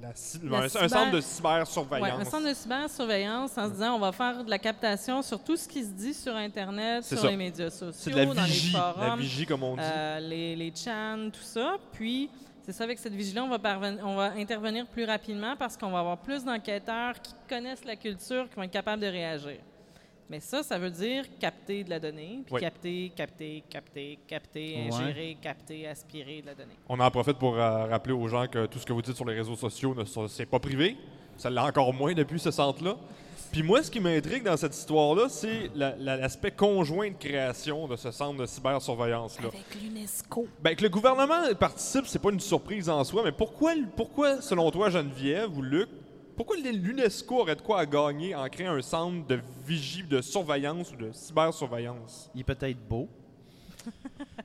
[0.03, 2.19] un, centre de Ouais, cybersurveillance.
[2.21, 5.55] un centre de cybersurveillance en se disant on va faire de la captation sur tout
[5.57, 7.27] ce qui se dit sur Internet, sur ça.
[7.29, 9.19] les médias sociaux, de la dans les vigie, la forums.
[9.19, 9.81] vigie comme on dit.
[10.21, 11.75] Les, les chans, tout ça.
[11.93, 12.29] Puis,
[12.67, 15.89] c'est ça, avec cette vigie-là, on, va parven- on va intervenir plus rapidement parce qu'on
[15.89, 19.57] va avoir plus d'enquêteurs qui connaissent la culture, qui vont être capables de réagir.
[20.29, 22.59] Mais ça, ça veut dire capter de la donnée, puis Oui.
[22.59, 24.93] capter, capter, capter, capter, Ouais.
[24.93, 26.75] ingérer, capter, aspirer de la donnée.
[26.89, 29.23] On en profite pour euh, rappeler aux gens que tout ce que vous dites sur
[29.23, 30.97] les réseaux sociaux, ne c'est pas privé.
[31.37, 32.97] Ça l'est encore moins depuis ce centre-là.
[33.51, 37.87] Puis moi, ce qui m'intrigue dans cette histoire-là, c'est la- la- l'aspect conjoint de création
[37.87, 39.47] de ce centre de cybersurveillance-là.
[39.47, 40.47] Avec l'UNESCO.
[40.61, 44.69] Ben, que le gouvernement participe, c'est pas une surprise en soi, mais pourquoi, pourquoi selon
[44.71, 45.89] toi, Geneviève ou Luc,
[46.35, 50.91] pourquoi l'UNESCO aurait de quoi à gagner en créant un centre de vigie, de surveillance
[50.91, 52.29] ou de cybersurveillance?
[52.35, 53.07] Il est peut-être beau.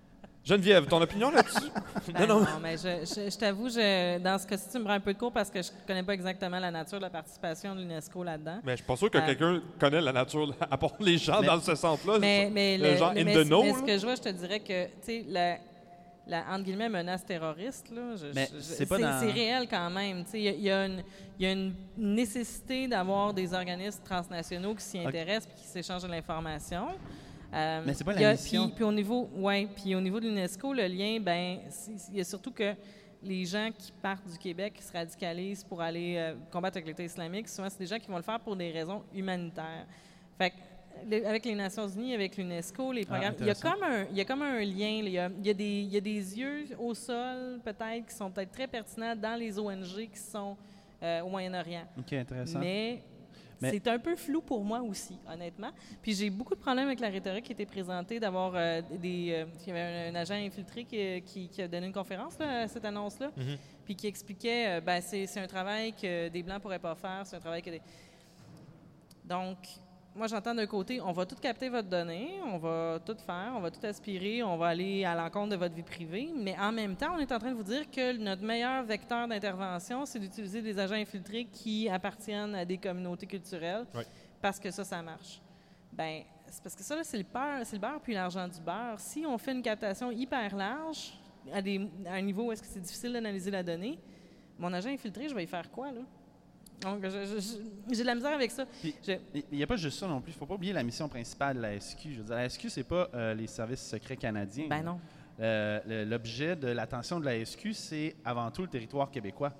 [0.44, 1.70] Geneviève, ton opinion là-dessus?
[2.12, 2.60] Ben non, non, non.
[2.60, 5.30] mais je, je- je t'avoue, dans ce cas-ci, tu me rends un peu de cours
[5.32, 8.58] parce que je connais pas exactement la nature de la participation de l'UNESCO là-dedans.
[8.64, 11.40] Mais je suis pas sûr que Euh, quelqu'un connaît la nature, à part les gens
[11.40, 12.18] Mais- dans ce centre-là.
[12.18, 14.16] Mais, mais, le le- genre le- in mais- the know, mais ce que je vois,
[14.16, 15.58] je te dirais que, tu sais, la-
[16.26, 18.02] la entre guillemets menace terroriste là,
[18.60, 20.24] c'est pas dans- c'est réel quand même.
[20.24, 21.04] Tu sais, Il y, y a une-
[21.38, 26.02] il y a une nécessité d'avoir des organismes transnationaux qui s'y intéressent et qui s'échangent
[26.02, 26.88] de l'information.
[27.54, 28.66] Euh, Mais c'est pas la a- mission.
[28.66, 31.58] Puis, puis au niveau, ouais, puis au niveau de l'UNESCO, le lien, ben,
[32.10, 32.74] il y a surtout que
[33.22, 37.04] les gens qui partent du Québec, qui se radicalisent pour aller euh, combattre avec l'État
[37.04, 39.86] islamique, souvent c'est des gens qui vont le faire pour des raisons humanitaires.
[40.38, 44.04] Fait que, avec les Nations Unies, avec l'UNESCO, les programmes, il y a comme un,
[44.10, 45.00] il y a comme un lien.
[45.04, 48.06] Il y a, il y a des, il y a des yeux au sol peut-être
[48.08, 50.56] qui sont peut-être très pertinents dans les ONG qui sont
[51.02, 51.84] euh, au Moyen-Orient.
[51.98, 52.58] OK, intéressant.
[52.60, 53.02] Mais-
[53.70, 55.70] c'est un peu flou pour moi aussi, honnêtement.
[56.02, 59.32] Puis j'ai beaucoup de problèmes avec la rhétorique qui était présentée, d'avoir euh, des...
[59.32, 62.38] euh, il y avait un, un agent infiltré qui, qui- qui a donné une conférence
[62.38, 63.56] là, à cette annonce-là, Mhm.
[63.84, 67.22] puis qui expliquait, euh, ben, c'est c'est un travail que des Blancs pourraient pas faire,
[67.24, 67.80] c'est un travail que des...
[69.24, 69.56] Donc,
[70.14, 73.60] moi, j'entends d'un côté, on va tout capter votre donnée, on va tout faire, on
[73.60, 76.96] va tout aspirer, on va aller à l'encontre de votre vie privée, mais en même
[76.96, 80.60] temps, on est en train de vous dire que notre meilleur vecteur d'intervention, c'est d'utiliser
[80.60, 84.02] des agents infiltrés qui appartiennent à des communautés culturelles, Oui.
[84.42, 85.40] parce que ça, ça marche.
[85.92, 88.98] Ben, c'est parce que ça, c'est le, beurre, c'est le beurre puis l'argent du beurre.
[89.00, 91.14] Si on fait une captation hyper large,
[91.50, 93.98] à, des, à un niveau où est-ce que c'est difficile d'analyser la donnée,
[94.58, 96.02] mon agent infiltré, je vais y faire quoi, là?
[96.82, 97.02] Donc,
[97.90, 98.64] j'ai de la misère avec ça.
[99.34, 100.32] Il n'y a pas juste ça non plus.
[100.32, 101.98] Il ne faut pas oublier la mission principale de la SQ.
[102.12, 104.66] Je veux dire, la SQ, c'est pas euh, les services secrets canadiens.
[104.68, 105.00] ben non.
[105.40, 109.52] Euh, L'objet de l'attention de la SQ, c'est avant tout le territoire québécois.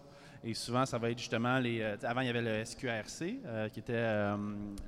[0.45, 1.81] Et souvent, ça va être justement les.
[1.81, 4.37] euh, avant, il y avait le SQRC, euh, qui était euh,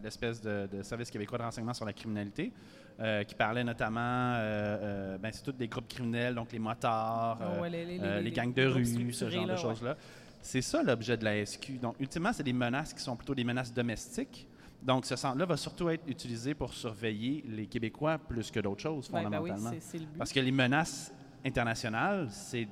[0.03, 2.53] l'espèce de, de service québécois de renseignement sur la criminalité,
[3.27, 4.33] qui parlait notamment.
[5.21, 8.53] ben, c'est tous des groupes criminels, donc les motards, ouais, les, les- les- les gangs
[8.53, 9.95] de rue, ce genre de là, ouais.
[10.47, 11.81] C'est ça l'objet de la SQ.
[11.81, 14.47] Donc, ultimement, c'est des menaces qui sont plutôt des menaces domestiques.
[14.83, 19.09] Donc, ce centre-là va surtout être utilisé pour surveiller les Québécois plus que d'autres choses,
[19.11, 19.71] Ouais, ben oui, fondamentalement.
[19.71, 20.19] c'est- c'est le but.
[20.19, 21.11] Parce que les menaces
[21.47, 22.69] internationales, c'est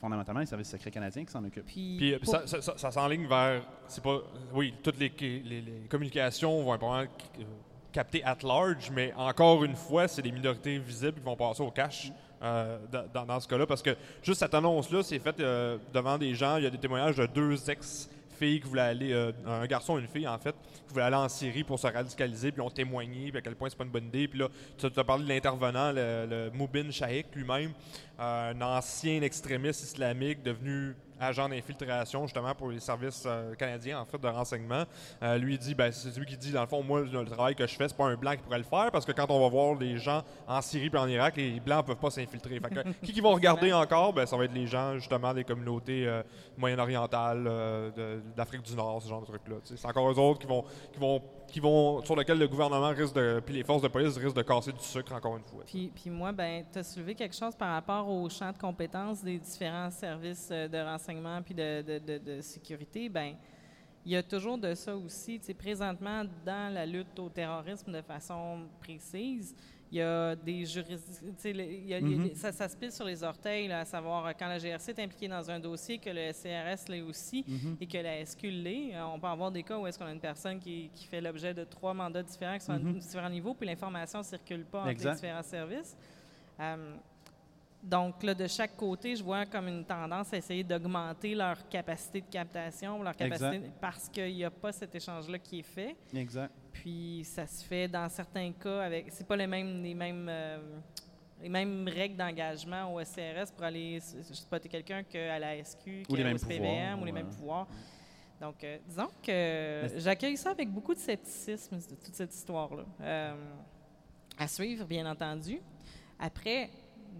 [0.00, 1.66] fondamentalement les services secrets canadiens qui s'en occupent.
[1.66, 3.62] Puis, Puis euh, pour- ça, ça- ça- ça s'enligne vers.
[3.88, 4.18] C'est pas.
[4.54, 7.00] Oui, toutes les, les- les communications vont probablement
[7.40, 7.44] euh,
[7.92, 11.70] capter at large, mais encore une fois, c'est des minorités visibles qui vont passer au
[11.70, 12.10] cash.
[12.42, 12.78] Euh,
[13.12, 16.56] dans- ce cas-là, parce que juste cette annonce-là, c'est faite euh, devant des gens.
[16.58, 20.00] Il y a des témoignages de deux ex-filles qui voulaient aller, euh, un garçon et
[20.02, 20.54] une fille en fait,
[20.86, 23.68] qui voulaient aller en Syrie pour se radicaliser, puis ont témoigné, puis à quel point
[23.70, 24.28] c'est pas une bonne idée.
[24.28, 27.72] Puis là, tu as parlé de l'intervenant, le, le Moubin Shaikh lui-même,
[28.18, 34.18] un ancien extrémiste islamique devenu agent d'infiltration justement pour les services euh, canadiens en fait
[34.18, 34.84] de renseignement.
[35.22, 37.54] Euh, lui il dit, ben, c'est lui qui dit dans le fond, moi le travail
[37.54, 39.40] que je fais, c'est pas un blanc qui pourrait le faire parce que quand on
[39.40, 42.60] va voir les gens en Syrie et en Irak, les blancs peuvent pas s'infiltrer.
[43.02, 46.22] Qui qui vont regarder encore, ben, ça va être les gens justement des communautés euh,
[46.56, 49.56] moyen-orientales, euh, d'Afrique du Nord, ce genre de trucs là.
[49.64, 53.14] C'est encore eux autres qui vont, qui vont, qui vont, sur lesquels le gouvernement risque
[53.14, 55.62] de, puis les forces de police risquent de casser du sucre encore une fois.
[55.66, 59.22] Puis, puis moi, ben, tu as soulevé quelque chose par rapport au champ de compétences
[59.22, 63.08] des différents services euh, de renseignement puis de, de- de- de sécurité.
[63.08, 63.34] Ben,
[64.04, 65.38] il y a toujours de ça aussi.
[65.40, 69.54] Tu sais, présentement, dans la lutte au terrorisme de façon précise,
[69.90, 71.26] il y a des juridictions.
[71.40, 72.34] tu sais, Mhm.
[72.34, 74.98] ça, ça se pile sur les orteils, là, à savoir euh, quand la GRC est
[75.00, 77.76] impliquée dans un dossier, que le CRS l'est aussi Mhm.
[77.80, 78.94] et que la SQ l'est.
[78.94, 81.20] Euh, On peut avoir des cas où est-ce qu'on a une personne qui, qui fait
[81.20, 82.98] l'objet de trois mandats différents qui sont à Mhm.
[82.98, 85.10] différents niveaux, puis l'information ne circule pas entre Exact.
[85.10, 85.96] les différents services.
[87.86, 92.20] Donc, là, de chaque côté, je vois comme une tendance à essayer d'augmenter leur capacité
[92.20, 95.96] de captation, leur capacité, parce qu'il n'y a pas cet échange-là qui est fait.
[96.12, 96.52] Exact.
[96.72, 99.06] Puis, ça se fait dans certains cas avec.
[99.10, 100.58] C'est pas les mêmes, les mêmes, euh,
[101.40, 106.24] les mêmes règles d'engagement au SCRS pour aller spotter quelqu'un qu'à la SQ, Ou les
[106.24, 107.68] mêmes SPVM, pouvoirs, ou les mêmes pouvoirs.
[108.40, 112.84] Donc, euh, disons que j'accueille ça avec beaucoup de scepticisme, de toute cette histoire-là.
[113.00, 113.34] Euh,
[114.36, 115.60] à suivre, bien entendu.
[116.18, 116.68] Après,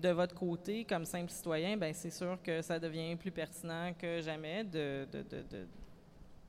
[0.01, 4.21] de votre côté, comme simple citoyen, ben c'est sûr que ça devient plus pertinent que
[4.21, 5.67] jamais de, de- de- de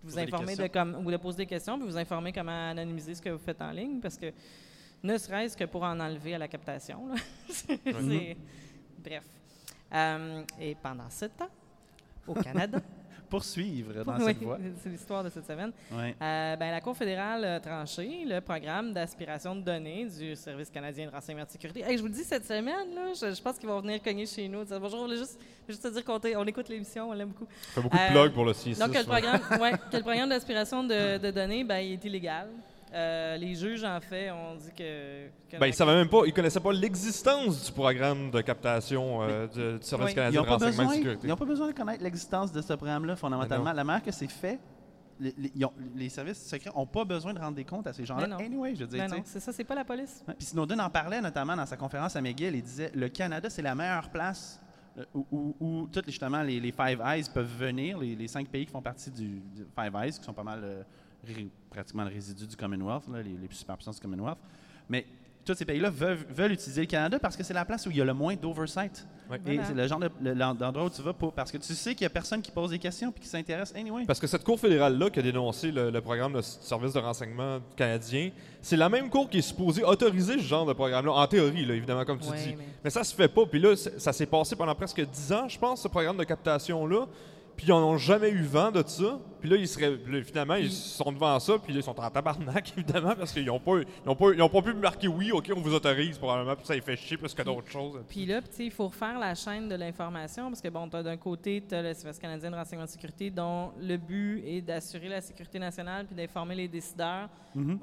[0.04, 3.22] vous informer de comme, ou de poser des questions, puis vous informer comment anonymiser ce
[3.22, 4.32] que vous faites en ligne, parce que
[5.04, 7.08] ne serait-ce que pour en enlever à la captation.
[7.08, 7.16] là.
[9.04, 9.24] Bref.
[9.94, 11.50] Euh, et pendant ce temps,
[12.28, 12.80] au Canada,
[13.30, 14.58] Poursuivre dans Oui, cette voie.
[14.82, 15.72] c'est l'histoire de cette semaine.
[15.94, 21.08] Euh, ben, la Cour fédérale a tranché le programme d'aspiration de données du Service canadien
[21.08, 21.82] de renseignement de sécurité.
[21.82, 24.26] Hey, je vous le dis, cette semaine, là, je, je pense qu'ils vont venir cogner
[24.26, 24.64] chez nous.
[24.64, 27.48] Dire, Bonjour, je voulais juste, juste te dire qu'on on écoute l'émission, on l'aime beaucoup.
[27.52, 30.04] fait beaucoup Euh, de plugs pour le 6 Donc, que le programme, ouais, que le
[30.04, 32.48] programme d'aspiration de, de données, ben, il est illégal.
[32.94, 35.28] Euh, les juges, en fait, ont dit que...
[35.50, 39.48] que Ben, ils savaient même pas, ils connaissaient pas l'existence du programme de captation euh,
[39.48, 40.12] du, du Service Oui.
[40.12, 41.28] Ils canadien n'ont de pas, renseignement besoin- de sécurité.
[41.28, 43.74] ils ont pas besoin de connaître l'existence de ce programme-là, fondamentalement.
[43.74, 44.60] La manière que c'est fait,
[45.20, 47.94] les, les- ils ont- les services secrets n'ont pas besoin de rendre des comptes à
[47.94, 48.38] ces gens-là.
[48.38, 50.24] Anyway, je veux dire, c'est ça, c'est pas la police.
[50.38, 52.56] Puis Snowden en parlait notamment dans sa conférence à McGill.
[52.56, 54.62] Il disait le Canada, c'est la meilleure place
[54.98, 58.48] euh, où, où, où toutes justement les, les Five Eyes peuvent venir, les, les cinq
[58.48, 60.84] pays qui font partie du, du Five Eyes, qui sont pas mal euh,
[61.70, 64.38] pratiquement le résidu du Commonwealth, là, les, les superpuissances du Commonwealth.
[64.90, 65.06] Mais
[65.46, 67.96] tous ces pays-là veulent, veulent utiliser le Canada parce que c'est la place où il
[67.98, 69.08] y a le moins d'oversight.
[69.30, 69.38] Ouais.
[69.46, 69.64] Et Voilà.
[69.66, 72.08] c'est le genre de- d'endroit où tu vas pour, parce que tu sais qu'il n'y
[72.08, 74.04] a personne qui pose des questions puis qui s'intéresse anyway.
[74.06, 77.60] Parce que cette cour fédérale-là qui a dénoncé le, le programme de service de renseignement
[77.78, 81.66] canadien, c'est la même cour qui est supposée autoriser ce genre de programme-là, en théorie,
[81.66, 82.56] là, évidemment, comme tu dis.
[82.58, 83.46] mais- Mais ça se fait pas.
[83.46, 87.06] Puis là, ça s'est passé pendant presque 10 ans, je pense, ce programme de captation-là.
[87.58, 89.20] Puis ils n'en ont jamais eu vent de ça.
[89.42, 92.10] Puis là, ils seraient, là, finalement, ils sont devant ça, puis là, ils sont en
[92.10, 95.32] tabarnak, évidemment, parce qu'ils n'ont pas, ils ont pas, ils ont pas pu marquer oui,
[95.32, 98.04] OK, on vous autorise, probablement, puis ça les fait chier plus que d'autres choses.
[98.08, 101.04] Puis là, tu sais, il faut refaire la chaîne de l'information parce que, bon, t'as
[101.04, 104.62] d'un côté, tu as le Service canadien de renseignement de sécurité dont le but est
[104.62, 107.30] d'assurer la sécurité nationale puis d'informer les décideurs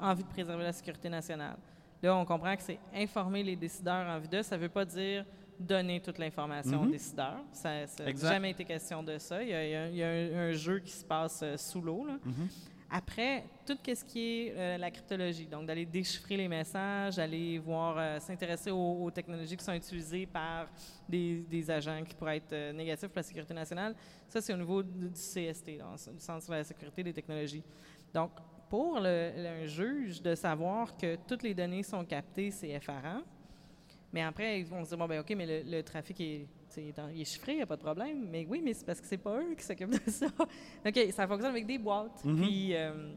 [0.01, 1.57] en vue de préserver la sécurité nationale.
[2.03, 4.85] Là, on comprend que c'est informer les décideurs en vue de, ça ne veut pas
[4.85, 5.25] dire
[5.59, 7.41] donner toute l'information aux décideurs.
[7.53, 7.71] Ça
[8.05, 9.43] n'a jamais été question de ça.
[9.43, 11.41] Il y a, il y a- il y a un, un jeu qui se passe
[11.43, 12.07] euh, sous l'eau.
[12.07, 12.19] là.
[12.91, 17.97] Après, tout ce qui est euh, la cryptologie, donc d'aller déchiffrer les messages, d'aller voir,
[17.99, 20.69] euh, s'intéresser aux, aux technologies qui sont utilisées par
[21.09, 23.97] des, des agents qui pourraient être euh, négatifs pour la sécurité nationale,
[24.29, 27.65] ça, c'est au niveau du, CST, donc, du Centre sur la sécurité des technologies.
[28.13, 28.31] Donc,
[28.71, 33.23] pour le, le- un juge de savoir que toutes les données sont captées, c'est effarant.
[34.15, 36.83] Mais après, ils vont se dire, bon, ben OK, mais le, le trafic est, sais,
[36.85, 38.29] il est en- il est chiffré, il n'y a pas de problème.
[38.31, 40.27] Mais oui, mais c'est parce que c'est pas eux qui s'occupent de ça.
[40.87, 42.23] OK, ça fonctionne avec des boîtes.
[42.23, 43.13] Puis, euh,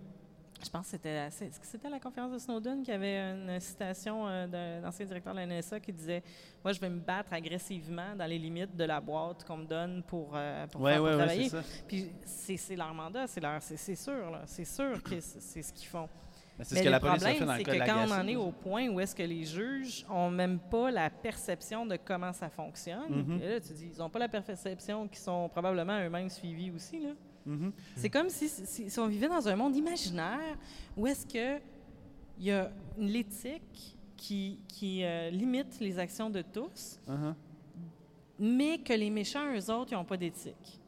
[0.64, 3.60] je pense que c'était, est-ce que c'était à la conférence de Snowden qui avait une
[3.60, 6.24] citation euh, d'un ancien directeur de la NSA qui disait
[6.64, 10.02] Moi, je vais me battre agressivement dans les limites de la boîte qu'on me donne
[10.02, 11.50] pour, euh, pour, Ouais, faire- pour ouais, ouais, travailler.
[11.50, 11.62] ça.
[11.88, 14.42] Puis, c'est, leur mandat, c'est, sûr, là.
[14.48, 16.10] c'est sûr que c'est ce qu'ils font.
[16.58, 17.86] Mais C'est ce que la police a problème, fait dans le c'est cas que de
[17.86, 21.10] quand on en est au point où est-ce que les juges ont même pas la
[21.10, 23.40] perception de comment ça fonctionne, Mhm.
[23.40, 27.00] puis là, tu dis, ils n'ont pas la perception qu'ils sont probablement eux-mêmes suivis aussi.
[27.00, 27.10] Là.
[27.46, 27.72] Mhm.
[27.96, 30.58] C'est comme si, si- si on vivait dans un monde imaginaire
[30.98, 31.62] où est-ce que
[32.40, 37.34] il y a l'éthique qui, qui euh, limite les actions de tous, Uh-huh.
[38.40, 40.80] mais que les méchants, eux autres, ils n'ont pas d'éthique.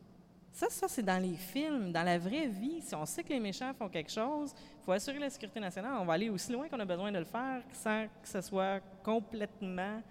[0.51, 1.91] Ça, ça c'est dans les films.
[1.91, 4.53] Dans la vraie vie, si on sait que les méchants font quelque chose,
[4.89, 5.91] faut assurer la sécurité nationale.
[6.01, 8.79] On va aller aussi loin qu'on a besoin de le faire sans que ce soit
[9.03, 10.01] complètement...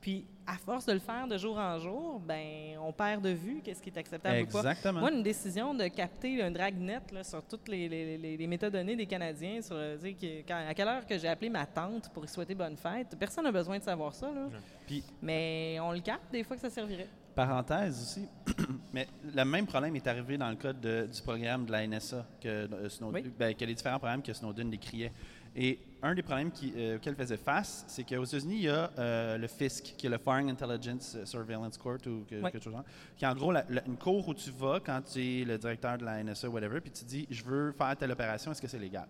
[0.00, 3.60] Puis, à force de le faire de jour en jour, ben, on perd de vue
[3.62, 4.58] qu'est-ce qui est acceptable ou pas.
[4.60, 5.00] Exactement.
[5.00, 8.96] Moi, une décision de capter un dragnet là, sur toutes les, les- les- les métadonnées
[8.96, 12.08] des Canadiens, sur euh, dire que- quand- à quelle heure que j'ai appelé ma tante
[12.14, 14.28] pour lui souhaiter bonne fête, personne n'a besoin de savoir ça.
[14.28, 14.46] Là.
[14.86, 17.08] Puis- Mais on le capte des fois que ça servirait.
[17.34, 18.28] Parenthèse aussi,
[18.92, 22.26] mais le même problème est arrivé dans le cas de- du programme de la NSA,
[22.40, 23.32] que, euh, Snowden- Oui.
[23.38, 25.12] ben, que les différents programmes que Snowden décriait.
[25.56, 28.90] Et un des problèmes qui, euh, auxquels faisait face, c'est qu'aux États-Unis, il y a
[28.98, 32.50] euh, le FISC, qui est le Foreign Intelligence Surveillance Court, ou que- Oui.
[32.52, 32.84] quelque chose genre,
[33.16, 35.58] qui est en gros la- la- une cour où tu vas quand tu es le
[35.58, 38.68] directeur de la NSA, whatever, puis tu dis, je veux faire telle opération, est-ce que
[38.68, 39.08] c'est légal?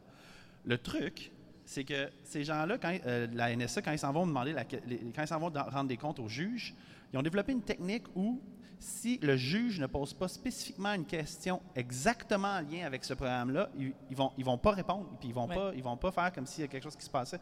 [0.65, 1.31] Le truc,
[1.67, 4.99] c'est que ces gens-là, quand euh, la NSA, quand ils s'en vont demander, la- les-
[5.15, 6.75] quand ils s'en vont rendre des comptes aux juges,
[7.13, 8.41] ils ont développé une technique où,
[8.79, 13.69] si le juge ne pose pas spécifiquement une question exactement en lien avec ce programme-là,
[13.79, 15.55] ils, ils vont ils vont pas répondre, puis ils vont Ouais.
[15.55, 17.39] pas ils vont pas faire comme s'il y a quelque chose qui se passait.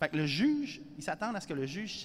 [0.00, 2.04] Fait que le juge, ils s'attendent à ce que le juge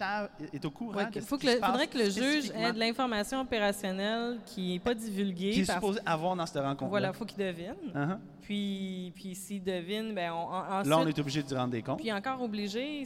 [0.53, 0.97] est au courant.
[0.97, 2.77] Ouais, de ce faut qui que le- se passe faudrait que le juge ait de
[2.77, 5.51] l'information opérationnelle qui n'est pas divulguée.
[5.51, 6.89] qui est parce- supposé avoir dans cette rencontre.
[6.89, 7.73] Voilà, il faut qu'il devine.
[7.95, 8.17] Uh-huh.
[8.43, 11.81] Puis, puis s'il devine, ben on, en- ensuite, Là, on est obligé de rendre des
[11.81, 11.97] comptes.
[11.99, 13.03] puis encore obligé.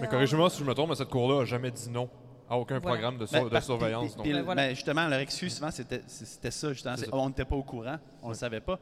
[0.00, 2.08] Mais corrigez-moi si je me trompe, mais cette cour-là n'a jamais dit non
[2.48, 2.96] à aucun Voilà.
[2.96, 4.14] programme de, Ben, de surveillance.
[4.14, 4.26] puis- donc.
[4.26, 4.62] Ben, voilà.
[4.68, 6.96] ben, justement, leur excuse, souvent, c'était c'était ça, justement.
[6.96, 7.06] Ça.
[7.12, 8.78] On n'était pas au courant, on ne le savait pas.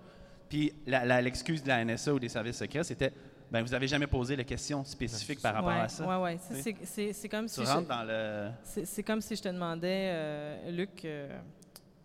[0.48, 3.12] Puis la- la- l'excuse de la NSA ou des services secrets, c'était
[3.50, 6.06] ben, vous n'avez jamais posé de questions spécifiques par rapport ouais, à ça.
[6.06, 6.38] Ouais, ouais.
[6.38, 7.12] Ça, Oui.
[7.12, 7.62] c'est- comme si.
[7.64, 8.48] je- rentres dans le.
[8.64, 11.38] C'est c'est comme si je te demandais, euh, Luc, euh,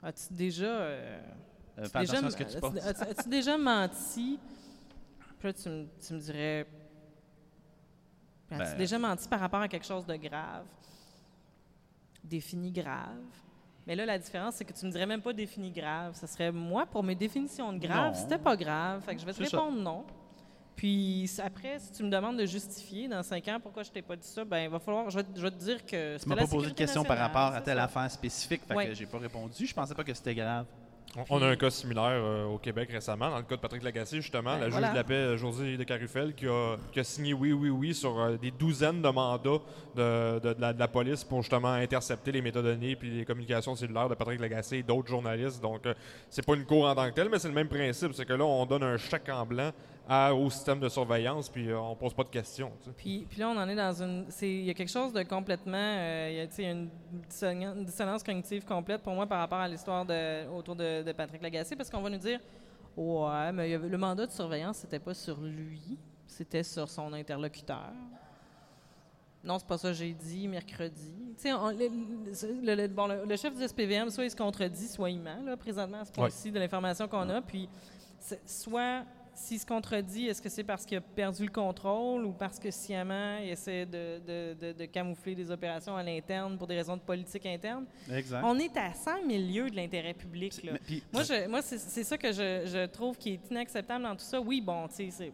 [0.04, 1.20] as-tu déjà, euh,
[1.80, 4.40] euh, as-tu déjà, menti?
[5.40, 6.66] Puis là, tu, me- tu me dirais,
[8.50, 10.66] Ben- déjà menti par rapport à quelque chose de grave?
[12.24, 13.24] Défini grave.
[13.86, 16.14] Mais là, la différence, c'est que tu me dirais même pas défini grave.
[16.20, 19.02] Ce serait moi, pour mes définitions de grave, c'était pas grave.
[19.02, 19.58] Fait que je vais te ça.
[19.58, 20.04] répondre non.
[20.76, 24.16] Puis après, si tu me demandes de justifier dans cinq ans pourquoi je t'ai pas
[24.16, 26.36] dit ça, ben il va falloir, je vais, je vais te dire que Tu m'as
[26.36, 27.86] pas posé de questions par rapport à telle ça.
[27.86, 29.66] affaire spécifique, fait que j'ai pas répondu.
[29.66, 30.66] Je pensais pas que c'était grave.
[31.30, 34.18] On- a un cas similaire euh, au Québec récemment, dans le cas de Patrick Lagacé,
[34.22, 34.88] justement, Ben, la voilà.
[34.88, 37.94] juge de la paix, Josée de Carufel, qui a, qui a signé oui, oui, oui
[37.96, 39.60] sur euh, des douzaines de mandats
[39.96, 43.76] de, de- de la, de la police pour justement intercepter les métadonnées puis les communications
[43.76, 45.60] cellulaires de Patrick Lagacé et d'autres journalistes.
[45.62, 45.94] Donc, euh,
[46.30, 48.14] c'est pas une cour en tant que telle, mais c'est le même principe.
[48.14, 49.72] C'est que là, on donne un chèque en blanc
[50.08, 52.72] à- au système de surveillance, puis euh, on pose pas de questions.
[52.80, 52.92] tu sais.
[52.96, 54.26] Puis, puis là, on en est dans une.
[54.42, 55.76] Il y a quelque chose de complètement.
[55.78, 56.66] euh, il y a, tu sais, il
[57.62, 61.04] y a une, dissonance, cognitive complète pour moi par rapport à l'histoire de, autour de,
[61.04, 62.40] de Patrick Lagacé, parce qu'on va nous dire
[62.96, 66.90] Ouais, mais il y avait- le mandat de surveillance, c'était pas sur lui, c'était sur
[66.90, 67.92] son interlocuteur.
[69.44, 71.14] Non, c'est pas ça j'ai dit mercredi.
[71.46, 75.20] On- le, le- le- bon, le- chef du SPVM, soit il se contredit, soit il
[75.22, 77.42] ment, là, présentement, à ce point-ci, de l'information qu'on a.
[77.42, 77.70] Puis,
[78.46, 79.04] soit,
[79.38, 82.72] s'il se contredit, est-ce que c'est parce qu'il a perdu le contrôle ou parce que
[82.72, 86.98] sciemment, il essaie de, de- de- de camoufler des opérations à l'interne pour des raisons
[86.98, 87.86] de politique interne?
[88.12, 88.42] Exact.
[88.44, 90.74] On est à 100 000 lieues de l'intérêt public, là.
[90.74, 94.04] Mais- puis- Moi, je, moi c'est c'est ça que je, je trouve qui est inacceptable
[94.04, 94.42] dans tout ça.
[94.42, 95.32] Oui, bon, tu sais,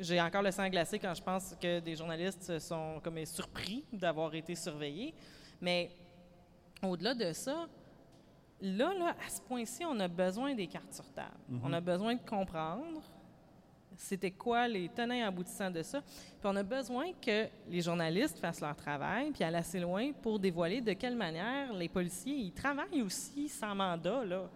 [0.00, 4.34] j'ai encore le sang glacé quand je pense que des journalistes sont comme surpris d'avoir
[4.34, 5.14] été surveillés.
[5.60, 5.90] Mais
[6.82, 7.66] au-delà de ça,
[8.60, 11.36] là, là, à ce point-ci, on a besoin des cartes sur table.
[11.62, 13.02] On a besoin de comprendre
[13.96, 16.00] c'était quoi les tenants et aboutissants de ça.
[16.00, 20.38] Puis on a besoin que les journalistes fassent leur travail, puis aller assez loin pour
[20.38, 24.24] dévoiler de quelle manière les policiers ils travaillent aussi sans mandat.
[24.24, 24.48] Là.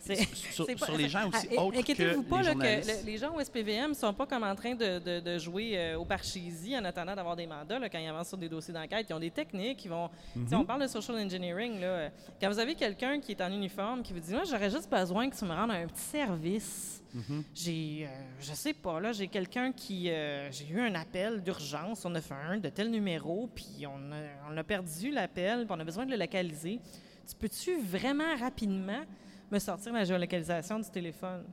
[0.00, 2.58] C'est- sur, pas- sur les gens aussi Ah, autres que Inquiétez-vous pas les là, que
[2.60, 3.00] journalistes.
[3.04, 5.72] le- les gens au SPVM ne sont pas comme en train de, de- de jouer
[5.78, 8.72] euh, au parchésie en attendant d'avoir des mandats là, quand ils avancent sur des dossiers
[8.72, 9.06] d'enquête.
[9.10, 9.84] Ils ont des techniques.
[9.84, 10.48] Ils vont, Mhm.
[10.48, 11.80] sais, On parle de social engineering.
[11.80, 12.08] Là.
[12.40, 15.28] Quand vous avez quelqu'un qui est en uniforme qui vous dit Moi, j'aurais juste besoin
[15.28, 17.02] que tu me rendes un petit service.
[17.12, 17.44] Mhm.
[17.54, 18.08] J'ai, euh,
[18.40, 20.08] je sais pas, là, j'ai quelqu'un qui.
[20.10, 24.56] euh, j'ai eu un appel d'urgence au 911 de tel numéro, puis on a, on
[24.56, 26.80] a perdu l'appel, puis on a besoin de le localiser.
[27.28, 29.02] Tu peux-tu vraiment rapidement
[29.50, 31.44] me sortir la géolocalisation du téléphone?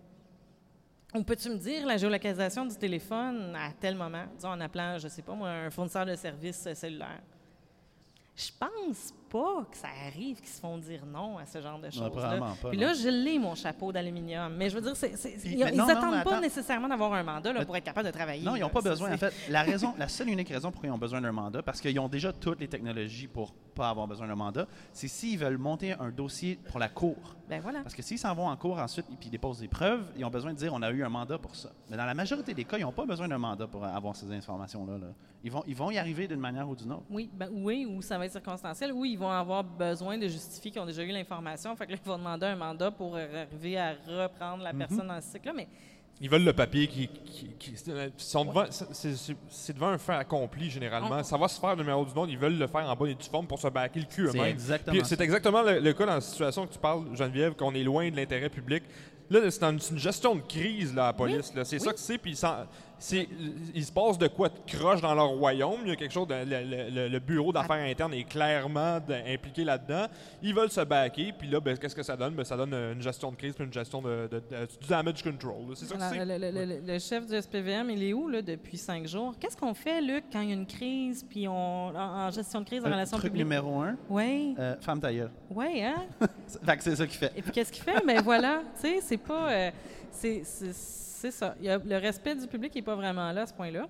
[1.13, 5.07] Ou peux-tu me dire la géolocalisation du téléphone à tel moment, disons en appelant, je
[5.09, 7.21] sais pas moi, un fournisseur de services cellulaires?
[8.33, 11.89] Je pense pas que ça arrive qu'ils se font dire non à ce genre de
[11.89, 12.09] choses-là.
[12.09, 12.87] probablement pas, Puis non.
[12.87, 14.55] là, je l'ai, mon chapeau d'aluminium.
[14.55, 17.13] Mais je veux dire, c'est- c'est- Puis- ils mais non, non, n'attendent pas nécessairement d'avoir
[17.13, 18.43] un mandat là, Mais- pour être capable de travailler.
[18.45, 19.13] Non, ils n'ont pas besoin.
[19.13, 21.61] En fait, la raison, la seule et unique raison pourquoi ils ont besoin d'un mandat,
[21.61, 25.37] parce qu'ils ont déjà toutes les technologies pour pas avoir besoin d'un mandat, c'est s'ils
[25.37, 27.35] veulent monter un dossier pour la cour.
[27.49, 27.81] Ben voilà.
[27.81, 30.23] Parce que s'ils s'en vont en cours ensuite et puis ils déposent des preuves, ils
[30.23, 31.71] ont besoin de dire on a eu un mandat pour ça.
[31.89, 34.31] Mais dans la majorité des cas, ils n'ont pas besoin d'un mandat pour avoir ces
[34.31, 34.97] informations-là.
[34.97, 35.07] là.
[35.43, 37.03] Ils, vont, ils vont y arriver d'une manière ou d'une autre.
[37.09, 38.91] Oui, ben, oui, ou ça va être circonstanciel.
[38.93, 41.75] Oui, ils vont avoir besoin de justifier qu'ils ont déjà eu l'information.
[41.75, 45.19] Fait que là, ils vont demander un mandat pour arriver à reprendre la personne dans
[45.19, 45.53] ce cycle-là.
[45.55, 45.67] Mais
[46.23, 47.07] Ils veulent le papier qui.
[47.07, 51.23] qui- qui- ils sont devant, c'est- devant un fait accompli généralement.
[51.23, 52.25] Ça va se faire le numéro du nom.
[52.27, 54.37] Ils veulent le faire en bonne et due forme pour se baquer le cul C'est
[54.37, 54.51] eux-mêmes.
[54.51, 57.73] exactement Puis C'est exactement le, le cas dans la situation que tu parles, Geneviève, qu'on
[57.73, 58.83] est loin de l'intérêt public.
[59.31, 61.53] Là, c'est une, gestion de crise, là, la police.
[61.55, 61.63] là.
[61.65, 62.17] C'est ça que c'est.
[62.17, 62.35] Puis
[63.73, 65.79] il se passe de quoi de croche dans leur royaume.
[65.83, 66.27] Il y a quelque chose.
[66.27, 70.05] De, le, le- le bureau d'affaires interne est clairement de- impliqué là-dedans.
[70.43, 71.33] Ils veulent se baquer.
[71.37, 72.33] Puis là, ben, qu'est-ce que ça donne?
[72.35, 75.23] Ben, ça donne une gestion de crise puis une gestion de, de- de- du damage
[75.23, 75.75] control.
[75.75, 76.25] C'est ça que Alors, c'est?
[76.25, 79.33] le, le- le- le chef du SPVM, il est où là, depuis cinq jours?
[79.39, 81.53] Qu'est-ce qu'on fait, Luc, quand il y a une crise, puis on,
[81.89, 83.45] en, en gestion de crise, en Euh, relations truc publiques?
[83.47, 85.31] numéro un, Oui, euh, femme ta gueule.
[85.49, 85.95] oui, hein?
[86.65, 87.31] fait que c'est ça qu'il fait.
[87.35, 88.05] Et puis qu'est-ce qu'il fait?
[88.05, 89.49] Ben voilà, tu sais, c'est pas...
[89.51, 89.71] euh,
[90.11, 90.43] c'est-
[91.31, 91.55] ça.
[91.59, 93.87] Il y a- le respect du public n'est pas vraiment là à ce point-là.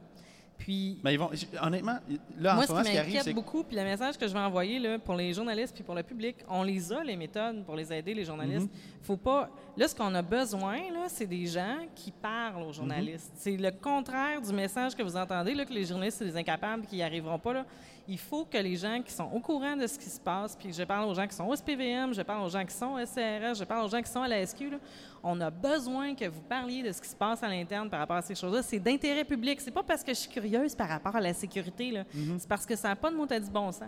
[0.58, 1.00] Puis...
[1.04, 1.98] Mais ils vont, honnêtement,
[2.38, 4.34] là, en Moi, ce moment, qui ce qui m'inquiète beaucoup, puis le message que je
[4.34, 7.66] vais envoyer là, pour les journalistes puis pour le public, on les a, les méthodes,
[7.66, 8.68] pour les aider, les journalistes.
[8.68, 9.04] Mm-hmm.
[9.04, 9.50] Faut pas...
[9.76, 13.32] Là, ce qu'on a besoin, c'est des gens qui parlent aux journalistes.
[13.34, 13.40] Mm-hmm.
[13.40, 16.86] C'est le contraire du message que vous entendez, là, que les journalistes, c'est des incapables
[16.86, 17.54] qui n'y arriveront pas.
[17.54, 17.66] Là.
[18.08, 20.74] Il faut que les gens qui sont au courant de ce qui se passe, puis
[20.74, 23.00] je parle aux gens qui sont au SPVM, je parle aux gens qui sont au
[23.06, 24.78] SCRS, je parle aux gens qui sont à la SQ, là,
[25.24, 28.18] on a besoin que vous parliez de ce qui se passe à l'interne par rapport
[28.18, 28.64] à ces choses-là.
[28.64, 29.62] C'est d'intérêt public.
[29.62, 31.92] C'est pas parce que je suis curieuse par rapport à la sécurité.
[31.92, 32.04] là.
[32.40, 33.84] C'est parce que ça n'a pas de mot à dit bon sens.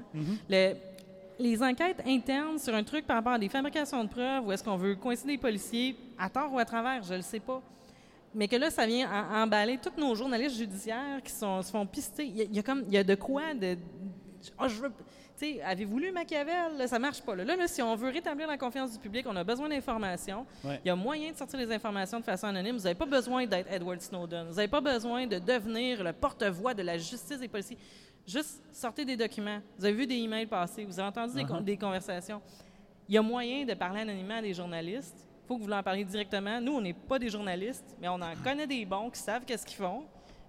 [0.50, 0.76] Le-
[1.40, 4.64] les enquêtes internes sur un truc par rapport à des fabrications de preuves, où est-ce
[4.64, 7.60] qu'on veut coincer des policiers, à tort ou à travers, je le sais pas.
[8.36, 11.86] Mais que là, ça vient en- emballer tous nos journalistes judiciaires qui sont, se font
[11.86, 12.26] pister.
[12.26, 13.78] Il y, a- il y a comme, il y a de quoi de...
[14.58, 14.90] Ah, je veux...
[14.90, 16.78] Tu sais, avez-vous lu Machiavel?
[16.78, 17.36] Là, ça marche pas.
[17.36, 17.44] Là.
[17.44, 20.46] Là, là, si on veut rétablir la confiance du public, on a besoin d'informations.
[20.64, 20.80] Ouais.
[20.86, 22.76] Il y a moyen de sortir les informations de façon anonyme.
[22.78, 24.48] Vous n'avez pas besoin d'être Edward Snowden.
[24.50, 27.78] Vous n'avez pas besoin de devenir le porte-voix de la justice des policiers.
[28.28, 29.60] Juste sortez des documents.
[29.78, 30.86] Vous avez vu des emails passer.
[30.86, 31.64] Vous avez entendu des, con- Uh-huh.
[31.64, 32.42] des conversations.
[33.10, 35.28] Il y a moyen de parler anonymement à des journalistes.
[35.54, 36.60] Il faut que vous leur parliez directement.
[36.60, 39.66] Nous, on n'est pas des journalistes, mais on en connaît des bons qui savent qu'est-ce
[39.66, 40.04] qu'ils font.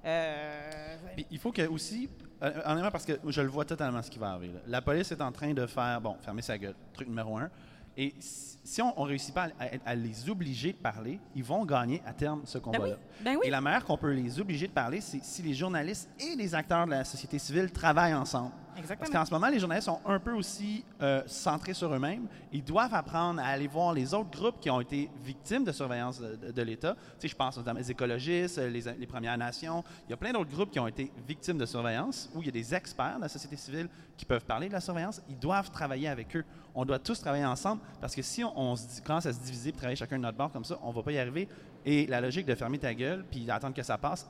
[0.05, 2.09] Euh, Puis il faut que aussi,
[2.43, 4.55] euh, honnêtement, parce que je le vois totalement ce qui va arriver.
[4.55, 4.61] là.
[4.67, 7.51] La police est en train de faire, bon, fermer sa gueule, truc numéro un.
[7.97, 11.45] Et si si on ne réussit pas à, à- à les obliger de parler, ils
[11.45, 12.97] vont gagner à terme ce combat-là.
[13.21, 13.43] Ben oui.
[13.47, 16.55] Et la manière qu'on peut les obliger de parler, c'est si les journalistes et les
[16.55, 18.53] acteurs de la société civile travaillent ensemble.
[18.99, 22.27] Parce qu'en ce moment, les journalistes sont un peu aussi euh, centrés sur eux-mêmes.
[22.53, 26.21] Ils doivent apprendre à aller voir les autres groupes qui ont été victimes de surveillance
[26.21, 26.97] de, l'État.
[27.19, 29.85] Tu je pense notamment écologistes, euh, les, les Premières Nations.
[30.07, 32.49] Il y a plein d'autres groupes qui ont été victimes de surveillance où il y
[32.49, 35.21] a des experts de la société civile qui peuvent parler de la surveillance.
[35.29, 36.45] Ils doivent travailler avec eux.
[36.75, 39.97] On doit tous travailler ensemble parce que si on, commence à se diviser et travailler
[39.97, 41.49] chacun de notre bord comme ça, on ne va pas y arriver.
[41.85, 44.29] Et la logique de fermer ta gueule puis d'attendre que ça passe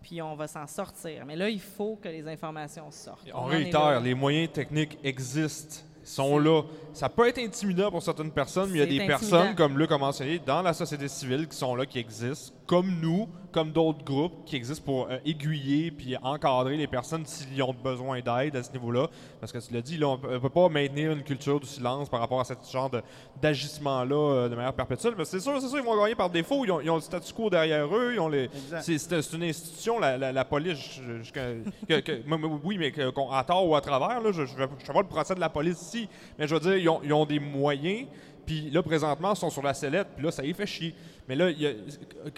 [0.00, 1.26] Puis on va s'en sortir.
[1.26, 3.28] Mais là, il faut que les informations sortent.
[3.34, 6.62] On réitère, les moyens techniques existent, sont là.
[6.92, 9.18] Ça peut être intimidant pour certaines personnes, mais il y a des intimidant.
[9.18, 13.00] personnes, comme Luc a mentionné, dans la société civile qui sont là, qui existent, comme
[13.00, 17.72] nous, comme d'autres groupes qui existent pour euh, aiguiller puis encadrer les personnes s'ils ont
[17.74, 19.08] besoin d'aide à ce niveau-là.
[19.40, 22.10] Parce que tu l'as dit, là, on ne peut pas maintenir une culture du silence
[22.10, 23.02] par rapport à ce genre de-
[23.40, 25.14] d'agissement-là euh, de manière perpétuelle.
[25.16, 26.64] Mais c'est sûr, c'est sûr, ils vont gagner par défaut.
[26.66, 28.12] Ils ont, ils ont le statu quo derrière eux.
[28.14, 28.82] Ils ont les, Exact.
[28.82, 30.78] c'est, une institution, la, la- la police.
[31.00, 34.20] je- je- que- que- moi, moi, oui, mais que- qu'on- à tort ou à travers,
[34.20, 36.08] là, je ne fais pas le procès de la police ici.
[36.38, 38.06] Mais je veux dire, ils ont, ils ont des moyens.
[38.44, 40.08] Puis là, présentement, ils sont sur la sellette.
[40.16, 40.94] Puis là, ça y fait chier.
[41.28, 41.72] Mais là, il y a-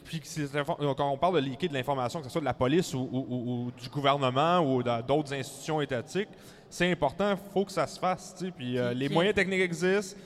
[0.05, 2.55] puis c'est l'info- quand on parle de liquer de l'information, que ce soit de la
[2.55, 6.29] police ou, ou- ou- ou du gouvernement ou d'autres institutions étatiques,
[6.69, 7.31] c'est important.
[7.33, 8.35] Il faut que ça se fasse.
[8.37, 8.51] tu sais.
[8.51, 10.17] Puis euh, les puis- moyens techniques existent.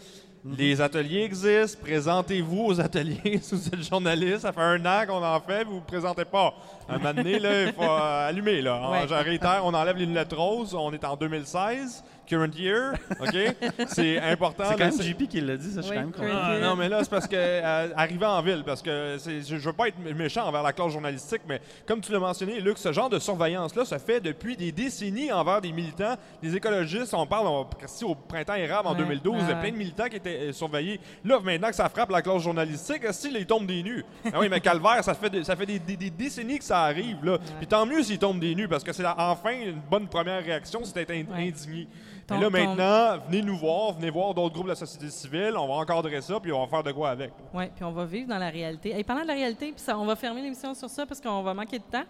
[0.58, 1.78] Les ateliers existent.
[1.82, 4.40] Présentez-vous aux ateliers si vous êtes journaliste.
[4.40, 6.52] Ça fait un an qu'on en fait, vous vous présentez pas.
[6.86, 8.60] À un moment donné, là, il faut euh, allumer.
[8.60, 8.90] Là.
[8.90, 9.08] Ouais.
[9.08, 10.74] Je réitère, on enlève les lunettes roses.
[10.74, 12.92] On est en 2016, current year.
[13.20, 13.56] OK?
[13.88, 14.64] C'est important.
[14.68, 16.40] C'est quand même JP qui l'a dit, ça, je suis Oui, quand même content.
[16.42, 19.56] ah, non, mais là, c'est parce que euh, arriver en ville, parce que je, je
[19.56, 22.92] veux pas être méchant envers la classe journalistique, mais comme tu l'as mentionné, Luc, ce
[22.92, 27.14] genre de surveillance-là se fait depuis des décennies envers des militants, des écologistes.
[27.14, 29.76] On parle on, ici au printemps érable en Ouais, 2012, il y a plein de
[29.76, 31.00] militants qui étaient euh, surveillés.
[31.24, 34.04] Là, maintenant que ça frappe la classe journalistique, si ils tombent des nus?
[34.32, 36.80] Ah oui, mais calvaire, ça fait, de- ça fait des, des- des décennies que ça
[36.82, 37.24] arrive.
[37.24, 37.38] Là.
[37.58, 40.80] Puis tant mieux s'ils tombent des nus, parce que c'est enfin une bonne première réaction,
[40.84, 41.48] c'est d'être in- Ouais.
[41.48, 41.88] indigné.
[42.26, 45.54] Ton- là, ton- maintenant, venez nous voir, venez voir d'autres groupes de la société civile,
[45.58, 47.32] on va encadrer ça, puis on va faire de quoi avec.
[47.52, 48.98] Oui, puis on va vivre dans la réalité.
[48.98, 51.42] Et parlant de la réalité, puis ça, on va fermer l'émission sur ça parce qu'on
[51.42, 52.04] va manquer de temps.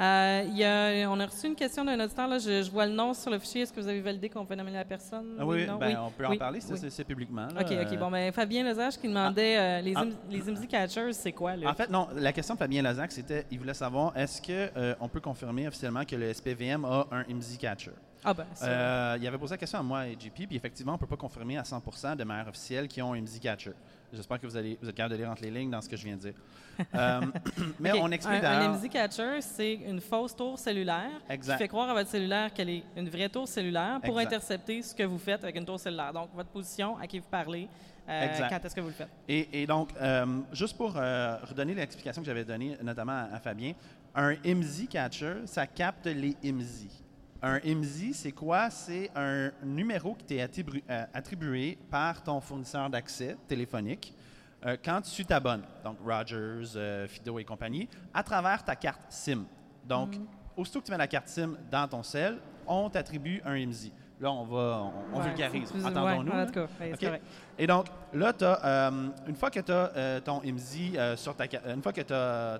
[0.00, 2.28] Euh, il y a- on a reçu une question d'un auditeur.
[2.28, 3.62] Là, je, je vois le nom sur le fichier.
[3.62, 5.34] Est-ce que vous avez validé qu'on peut nommer la personne?
[5.40, 6.78] Ah oui, ben, on peut en Oui, parler, c'est oui.
[6.78, 7.48] c'est- c'est publiquement.
[7.52, 7.60] là.
[7.62, 7.92] OK, OK.
[7.92, 10.02] Euh, Bon, ben, Fabien Lezage qui demandait euh, les, ah.
[10.02, 11.68] im- les IMSI catchers, c'est quoi, là?
[11.68, 15.20] En fait, non, la question de Fabien Lazac, c'était, il voulait savoir, est-ce qu'on peut
[15.20, 17.90] confirmer officiellement que le SPVM a un IMSI catcher?
[18.24, 18.46] Ah, ben.
[18.62, 21.06] Euh, il avait posé la question à moi et JP, puis effectivement, on ne peut
[21.06, 23.72] pas confirmer à 100 de manière officielle qui ont un IMSI catcher.
[24.12, 25.96] J'espère que vous, allez, vous êtes capable de lire entre les lignes dans ce que
[25.96, 26.34] je viens de dire.
[26.94, 27.20] Euh,
[27.80, 31.54] mais on explique un, un IMSI catcher, c'est une fausse tour cellulaire Exact.
[31.54, 34.34] qui fait croire à votre cellulaire qu'elle est une vraie tour cellulaire pour Exact.
[34.34, 36.12] intercepter ce que vous faites avec une tour cellulaire.
[36.12, 37.68] Donc, votre position, à qui vous parlez,
[38.08, 39.08] euh, quand est-ce que vous le faites?
[39.28, 43.40] Et, et donc, euh, juste pour euh, redonner l'explication que j'avais donnée notamment à, à
[43.40, 43.74] Fabien,
[44.14, 46.88] un IMSI catcher, ça capte les IMSI.
[47.40, 48.68] Un IMSI, c'est quoi?
[48.68, 50.40] C'est un numéro qui t'est
[50.90, 54.12] euh, attribué par ton fournisseur d'accès téléphonique
[54.66, 59.44] euh, quand tu t'abonnes, donc Rogers, euh, Fido et compagnie, à travers ta carte SIM.
[59.86, 60.16] Donc,
[60.56, 63.92] aussitôt que tu mets la carte SIM dans ton cell, on t'attribue un IMSI.
[64.20, 65.70] Là, on va, on, on Ouais, vulgarise.
[66.16, 66.32] Entendons-nous.
[67.12, 67.20] ouais.
[67.56, 71.44] Et donc, là, t'as, euh, une fois que tu as ton IMSI euh, sur ta
[71.48, 72.58] ca- une fois que tu as,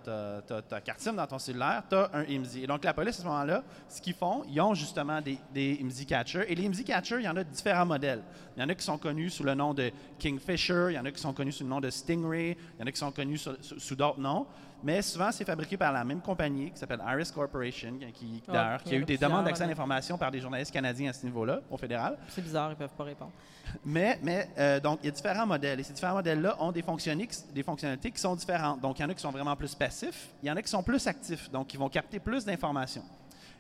[0.68, 2.62] ta carte SIM dans ton cellulaire, tu as un IMSI.
[2.62, 5.78] Et donc, la police, à ce moment-là, ce qu'ils font, ils ont justement des, des
[5.80, 6.44] IMSI catchers.
[6.48, 8.22] Et les IMSI catchers, il y en a différents modèles.
[8.56, 11.04] Il y en a qui sont connus sous le nom de Kingfisher, il y en
[11.04, 13.10] a qui sont connus sous le nom de Stingray, il y en a qui sont
[13.12, 14.46] connus sous, sous- sous d'autres noms.
[14.82, 18.82] Mais souvent, c'est fabriqué par la même compagnie qui s'appelle Iris Corporation, qui, Ah, d'ailleurs,
[18.84, 21.60] qui a eu des demandes d'accès à l'information par des journalistes canadiens à ce niveau-là,
[21.70, 22.16] au fédéral.
[22.28, 23.32] C'est bizarre, ils peuvent pas répondre.
[23.84, 25.78] Mais, mais euh, donc, il y a différents modèles.
[25.80, 28.80] Et ces différents modèles-là ont des, fonctionnalités- des fonctionnalités qui sont différentes.
[28.80, 30.70] Donc, il y en a qui sont vraiment plus passifs, il y en a qui
[30.70, 33.04] sont plus actifs, donc qui vont capter plus d'informations.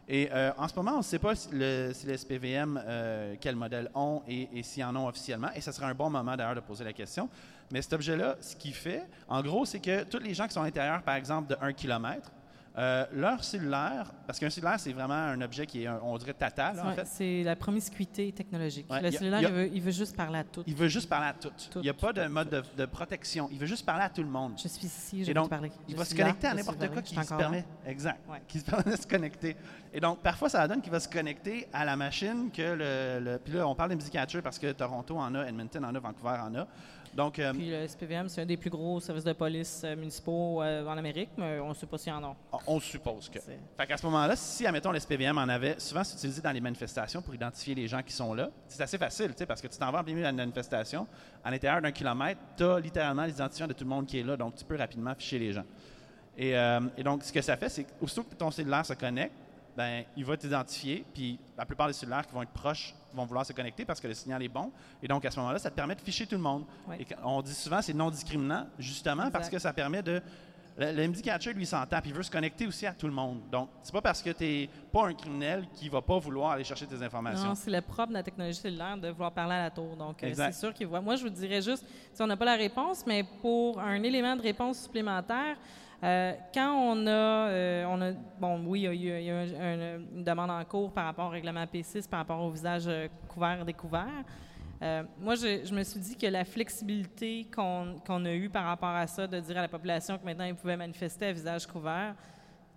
[0.08, 3.34] Et euh, en ce moment, on ne sait pas si, le, si les SPVM, euh,
[3.38, 5.48] quel modèle ont et, et s'ils en ont officiellement.
[5.54, 7.28] Et ce serait un bon moment d'ailleurs de poser la question.
[7.70, 10.62] Mais cet objet-là, ce qu'il fait, en gros, c'est que tous les gens qui sont
[10.62, 12.32] à l'intérieur, par exemple, de 1 km,
[12.76, 16.32] euh, leur cellulaire, parce qu'un cellulaire, c'est vraiment un objet qui est, un- on dirait
[16.32, 17.06] tata, là, en Ouais, fait.
[17.08, 18.86] C'est la promiscuité technologique.
[18.88, 20.62] Ouais, le a- cellulaire, a- il, veut, il veut juste parler à tout.
[20.64, 21.48] Il veut juste parler à tout.
[21.72, 21.80] Tout.
[21.80, 23.48] Il n'y a pas de mode de, de protection.
[23.50, 24.52] Il veut juste parler à tout le monde.
[24.62, 25.72] Je suis ici, je vais parler.
[25.88, 27.64] Il Je va se là, connecter à n'importe quoi qui se permet.
[27.84, 28.20] Exact.
[28.30, 28.42] Ouais.
[28.46, 29.56] Qui se permet de se connecter.
[29.92, 33.24] Et donc, parfois, ça donne qu'il va se connecter à la machine que le.
[33.32, 35.94] le- puis là, on parle de Music Catcher parce que Toronto en a, Edmonton en
[35.96, 36.66] a, Vancouver en a.
[37.14, 40.62] Donc, euh, Puis le SPVM, c'est un des plus gros services de police euh, municipaux
[40.62, 42.36] euh, en Amérique, mais on ne sait pas s'il y en a.
[42.66, 43.38] on suppose que.
[43.40, 46.60] Fait qu'à ce moment-là, si, admettons, le SPVM en avait, souvent c'est utilisé dans les
[46.60, 48.50] manifestations pour identifier les gens qui sont là.
[48.66, 51.06] C'est assez facile, tu sais, parce que tu t'en vas en plein milieu d'une manifestation,
[51.44, 54.36] à l'intérieur d'un kilomètre, tu as littéralement l'identifiant de tout le monde qui est là,
[54.36, 55.64] donc tu peux rapidement ficher les gens.
[56.36, 59.34] Et, euh, et donc, ce que ça fait, c'est qu'aussitôt que ton cellulaire se connecte,
[59.78, 63.46] ben, il va t'identifier, puis la plupart des cellulaires qui vont être proches vont vouloir
[63.46, 64.72] se connecter parce que le signal est bon.
[65.00, 66.64] Et donc, à ce moment-là, ça te permet de ficher tout le monde.
[66.98, 69.32] Et on dit souvent c'est non discriminant, justement Exact.
[69.32, 70.20] parce que ça permet de.
[70.76, 73.12] Le, le MD Catcher, lui, s'entend, puis il veut se connecter aussi à tout le
[73.12, 73.40] monde.
[73.52, 76.64] Donc, c'est pas parce que tu n'es pas un criminel qui va pas vouloir aller
[76.64, 77.48] chercher tes informations.
[77.48, 79.96] Non, c'est le propre de la technologie cellulaire de vouloir parler à la tour.
[79.96, 81.00] Donc, euh, c'est sûr qu'il voit.
[81.00, 84.34] Moi, je vous dirais juste, si on n'a pas la réponse, mais pour un élément
[84.34, 85.56] de réponse supplémentaire,
[86.04, 89.30] euh, quand on a, euh, on a, bon, oui, il y a, eu- il y
[89.30, 89.60] a eu un-
[89.96, 93.08] un- une demande en cours par rapport au règlement P6, par rapport au visage euh,
[93.28, 94.06] couvert découvert.
[94.80, 98.90] Euh, moi, je, je me suis dit que la flexibilité qu'on a eue par rapport
[98.90, 102.14] à ça, de dire à la population que maintenant ils pouvaient manifester à visage couvert,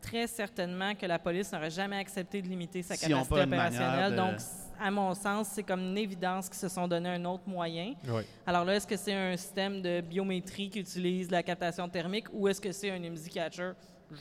[0.02, 4.16] très certainement que la police n'aurait jamais accepté de limiter sa capacité opérationnelle.
[4.16, 4.40] Donc,
[4.82, 7.94] à mon sens, c'est comme une évidence qu'ils se sont donné un autre moyen.
[8.08, 8.24] Oui.
[8.48, 12.48] Alors là, est-ce que c'est un système de biométrie qui utilise la captation thermique ou
[12.48, 13.72] est-ce que c'est un IMSI catcher?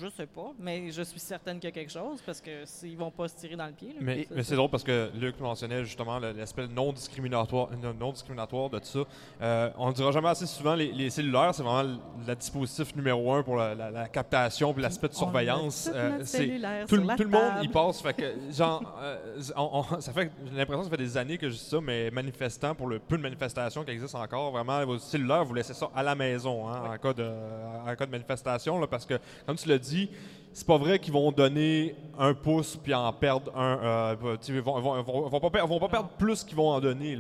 [0.01, 2.97] Je sais pas, mais je suis certaine qu'il y a quelque chose parce que s'ils
[2.97, 3.89] vont pas se tirer dans le pied.
[3.89, 3.95] là.
[4.01, 7.69] Mais, c'est drôle parce que Luc mentionnait justement l'aspect non discriminatoire,
[7.99, 8.99] non- discriminatoire de tout ça.
[9.43, 13.33] Euh, on ne dira jamais assez souvent les, les cellulaires, c'est vraiment le, dispositif numéro
[13.35, 15.87] un pour la, la- la captation puis l'aspect de surveillance.
[15.87, 16.47] tout Euh, c'est-
[16.87, 18.01] tout, tout le monde y passe.
[18.01, 21.37] Fait que, genre, euh, on- on- ça fait, j'ai l'impression que ça fait des années
[21.39, 24.85] que je dis ça, mais manifestant, pour le peu de manifestations qui existent encore, vraiment,
[24.87, 27.29] vos cellulaires, vous laissez ça à la maison hein, en, cas de,
[27.87, 29.15] en cas de manifestation, là, parce que,
[29.47, 30.11] comme tu l'as dit,
[30.53, 33.79] c'est pas vrai qu'ils vont donner un pouce puis en perdre un.
[33.83, 36.81] euh, ils vont, vont, vont- vont pas, per- vont pas perdre plus qu'ils vont en
[36.81, 37.17] donner.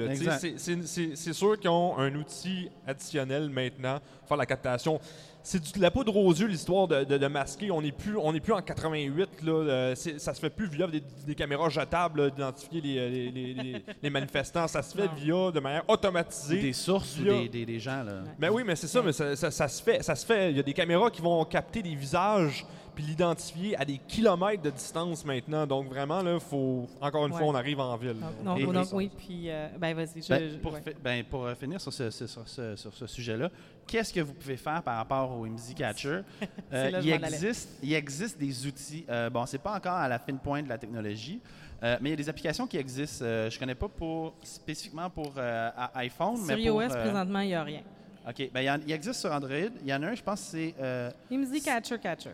[1.17, 5.01] c'est- sûr qu'ils ont un outil additionnel maintenant pour faire la captation.
[5.43, 7.71] C'est de la poudre aux yeux, l'histoire de, de- de masquer.
[7.71, 9.43] On n'est plus, on n'est plus en 88.
[9.43, 13.55] Là, euh, ça se fait plus via des, des caméras jetables d'identifier les, les- les-
[13.55, 14.69] les- les manifestants.
[14.69, 16.61] Ça se fait via de manière automatisée.
[16.61, 18.23] Des sources ou des, des- des gens, là.
[18.39, 20.03] Ben oui, mais c'est ça, mais ça, ça- ça se fait.
[20.03, 20.51] Ça se fait.
[20.51, 22.67] Il y a des caméras qui vont capter des visages
[23.01, 25.67] puis l'identifier à des kilomètres de distance maintenant.
[25.67, 27.39] Donc vraiment, là, faut encore une Ouais.
[27.39, 28.17] fois, on arrive en ville.
[28.21, 30.23] Donc, donc- Et- donc, et- oui, puis, euh, ben vas-y.
[30.23, 30.83] je- Ben, je- pour, ouais.
[30.83, 33.49] fi- ben, pour euh, finir sur ce, sur ce- sur ce sujet-là,
[33.87, 36.21] qu'est-ce que vous pouvez faire par rapport au MZ Catcher?
[36.73, 39.05] Euh, il, existe, il existe des outils.
[39.09, 41.41] euh, bon, c'est pas encore à la fine pointe de la technologie,
[41.83, 43.25] euh, mais il y a des applications qui existent.
[43.25, 47.41] Euh, je connais pas pour spécifiquement pour euh, iPhone, Sur mais pour, iOS, euh, présentement,
[47.41, 47.81] il n'y a rien.
[48.29, 48.51] OK.
[48.53, 49.71] Ben, il, y en- il existe sur Android.
[49.83, 52.31] Il y en a un, je pense c'est euh, IMSI catcher catcher.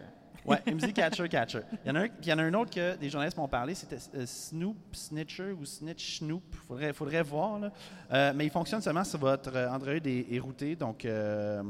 [0.46, 1.60] Ouais, MZ Catcher Catcher.
[1.84, 3.36] Il y en a un, puis il y en a un autre que des journalistes
[3.36, 6.42] m'ont parlé, c'était euh, Snoop Snitcher ou Snitch Snoop.
[6.68, 7.58] Faudrait, faudrait voir.
[7.58, 7.72] Là.
[8.12, 11.62] Euh, mais il fonctionne seulement si votre euh, Android est, est routé, donc euh,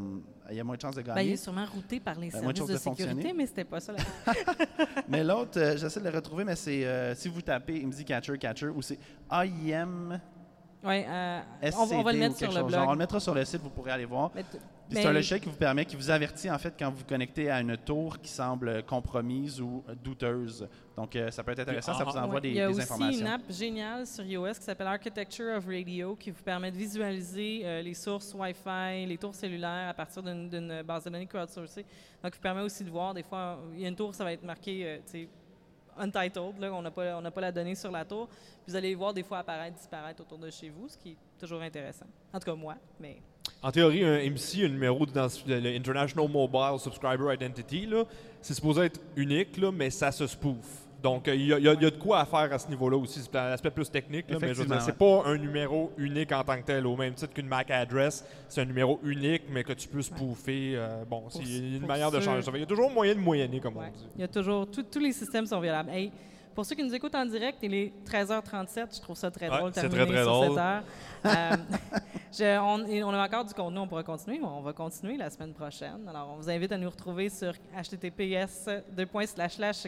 [0.51, 1.33] il y a moins de chances de Ben, il gagner.
[1.33, 3.93] est sûrement routé par les Ben, services de de sécurité, mais c'était pas ça.
[3.93, 4.35] La...
[5.09, 8.83] mais l'autre, j'essaie de le retrouver, mais c'est si vous tapez MZ Catcher Catcher ou
[8.83, 8.99] c'est
[9.31, 10.20] AIM
[10.89, 11.41] euh,
[11.76, 12.62] on, va- on va le mettre sur le chose.
[12.66, 12.70] blog.
[12.80, 14.30] Genre, on le mettra sur le site, vous pourrez aller voir.
[14.89, 17.51] C'est un logiciel qui vous permet, qui vous avertit en fait quand vous vous connectez
[17.51, 20.68] à une tour qui semble compromise ou douteuse.
[20.97, 22.70] Donc euh, ça peut être intéressant, ça vous Ah, envoie Ouais, des, Il y a
[22.70, 23.20] aussi informations.
[23.20, 27.62] une app géniale sur iOS qui s'appelle Architecture of Radio qui vous permet de visualiser
[27.64, 31.82] euh, les sources Wi-Fi, les tours cellulaires à partir d'une base de données crowdsourcée.
[32.22, 34.22] Donc, il vous permet aussi de voir, des fois, il y a une tour, ça
[34.22, 35.28] va être marqué, euh, tu sais,
[35.99, 38.28] untitled, là, on n'a pas, pas la donnée sur la tour.
[38.66, 41.61] Vous allez voir des fois apparaître, disparaître autour de chez vous, ce qui est toujours
[41.62, 42.07] intéressant.
[42.32, 43.18] En tout cas, moi, mais
[43.62, 47.88] En théorie, un MC, un numéro d'identification, le International Mobile Subscriber Identity,
[48.40, 50.86] c'est supposé être unique, là, mais ça se spoof.
[51.07, 52.52] Donc, euh, il y, a- il y a il y a de quoi à faire
[52.52, 53.20] à ce niveau-là aussi.
[53.20, 54.80] C'est un aspect plus technique, là, mais je veux dire, Effectivement,
[55.14, 56.84] c'est pas un numéro unique en tant que tel.
[56.84, 60.72] Au même titre qu'une MAC address, c'est un numéro unique, mais que tu peux spoofer.
[60.74, 62.50] euh, bon, c'est une pour manière de changer ça.
[62.54, 63.84] Il y a toujours moyen de moyenner, comme Ouais.
[63.88, 64.07] on dit.
[64.16, 65.90] Il y a toujours, tous les systèmes sont violables.
[65.90, 66.11] Hey,
[66.57, 68.96] Pour ceux qui nous écoutent en direct, il est 13h37.
[68.96, 70.48] Je trouve ça très Ouais, drôle de c'est terminer très, très sur drôle.
[70.48, 70.82] cette heure.
[71.26, 71.57] Euh,
[72.32, 75.52] je- on, a encore du contenu, on pourra continuer, mais on va continuer la semaine
[75.52, 76.09] prochaine.
[76.09, 78.70] Alors, on vous invite à nous retrouver sur https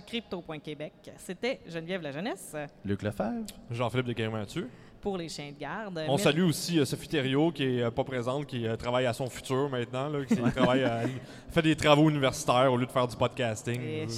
[0.06, 0.92] crypto.québec.
[1.16, 2.54] C'était Geneviève La Jeunesse
[2.84, 3.46] Luc Lefebvre.
[3.70, 4.68] Jean-Philippe de Guérin-Mathieu.
[5.00, 6.02] pour les chiens de garde.
[6.08, 9.12] On salue aussi euh, Sophie Thériault, qui est euh, pas présente, qui euh, travaille à
[9.14, 11.02] son futur maintenant, là, qui travaille à-
[11.50, 13.80] fait des travaux universitaires au lieu de faire du podcasting.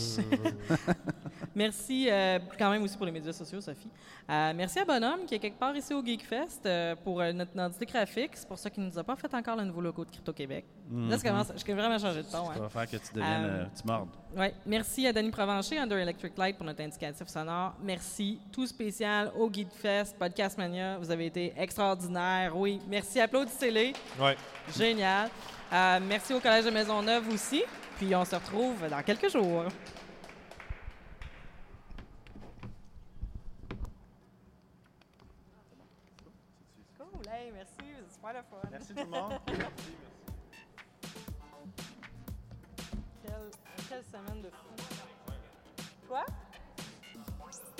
[1.54, 3.88] Merci euh, quand même aussi pour les médias sociaux, Sophie.
[4.30, 7.86] Euh, merci à Bonhomme qui est quelque part ici au GeekFest euh, pour notre identité
[7.86, 8.30] graphique.
[8.34, 10.64] C'est pour ça qu'il ne nous a pas fait encore le nouveau logo de Crypto-Québec.
[10.92, 12.48] Là, ça commence, je vais vraiment changer de ton.
[12.50, 12.54] hein.
[12.54, 13.68] Ça va faire que tu deviennes.
[13.76, 14.08] Tu mordes.
[14.36, 14.54] Ouais.
[14.64, 17.74] Merci à Danny Provencher, Under Electric Light, pour notre indicatif sonore.
[17.82, 20.98] Merci, tout spécial au GeekFest, Podcast Mania.
[20.98, 22.56] Vous avez été extraordinaires.
[22.56, 23.92] Oui, merci, applaudissez-les.
[24.20, 24.36] Ouais.
[24.76, 25.28] Génial.
[26.02, 27.62] Merci au Collège de Maisonneuve aussi.
[27.98, 29.64] Puis on se retrouve dans quelques jours.
[36.98, 37.76] Cool, hey, merci,
[38.70, 39.32] Merci tout le monde.
[44.10, 44.50] Semaine de?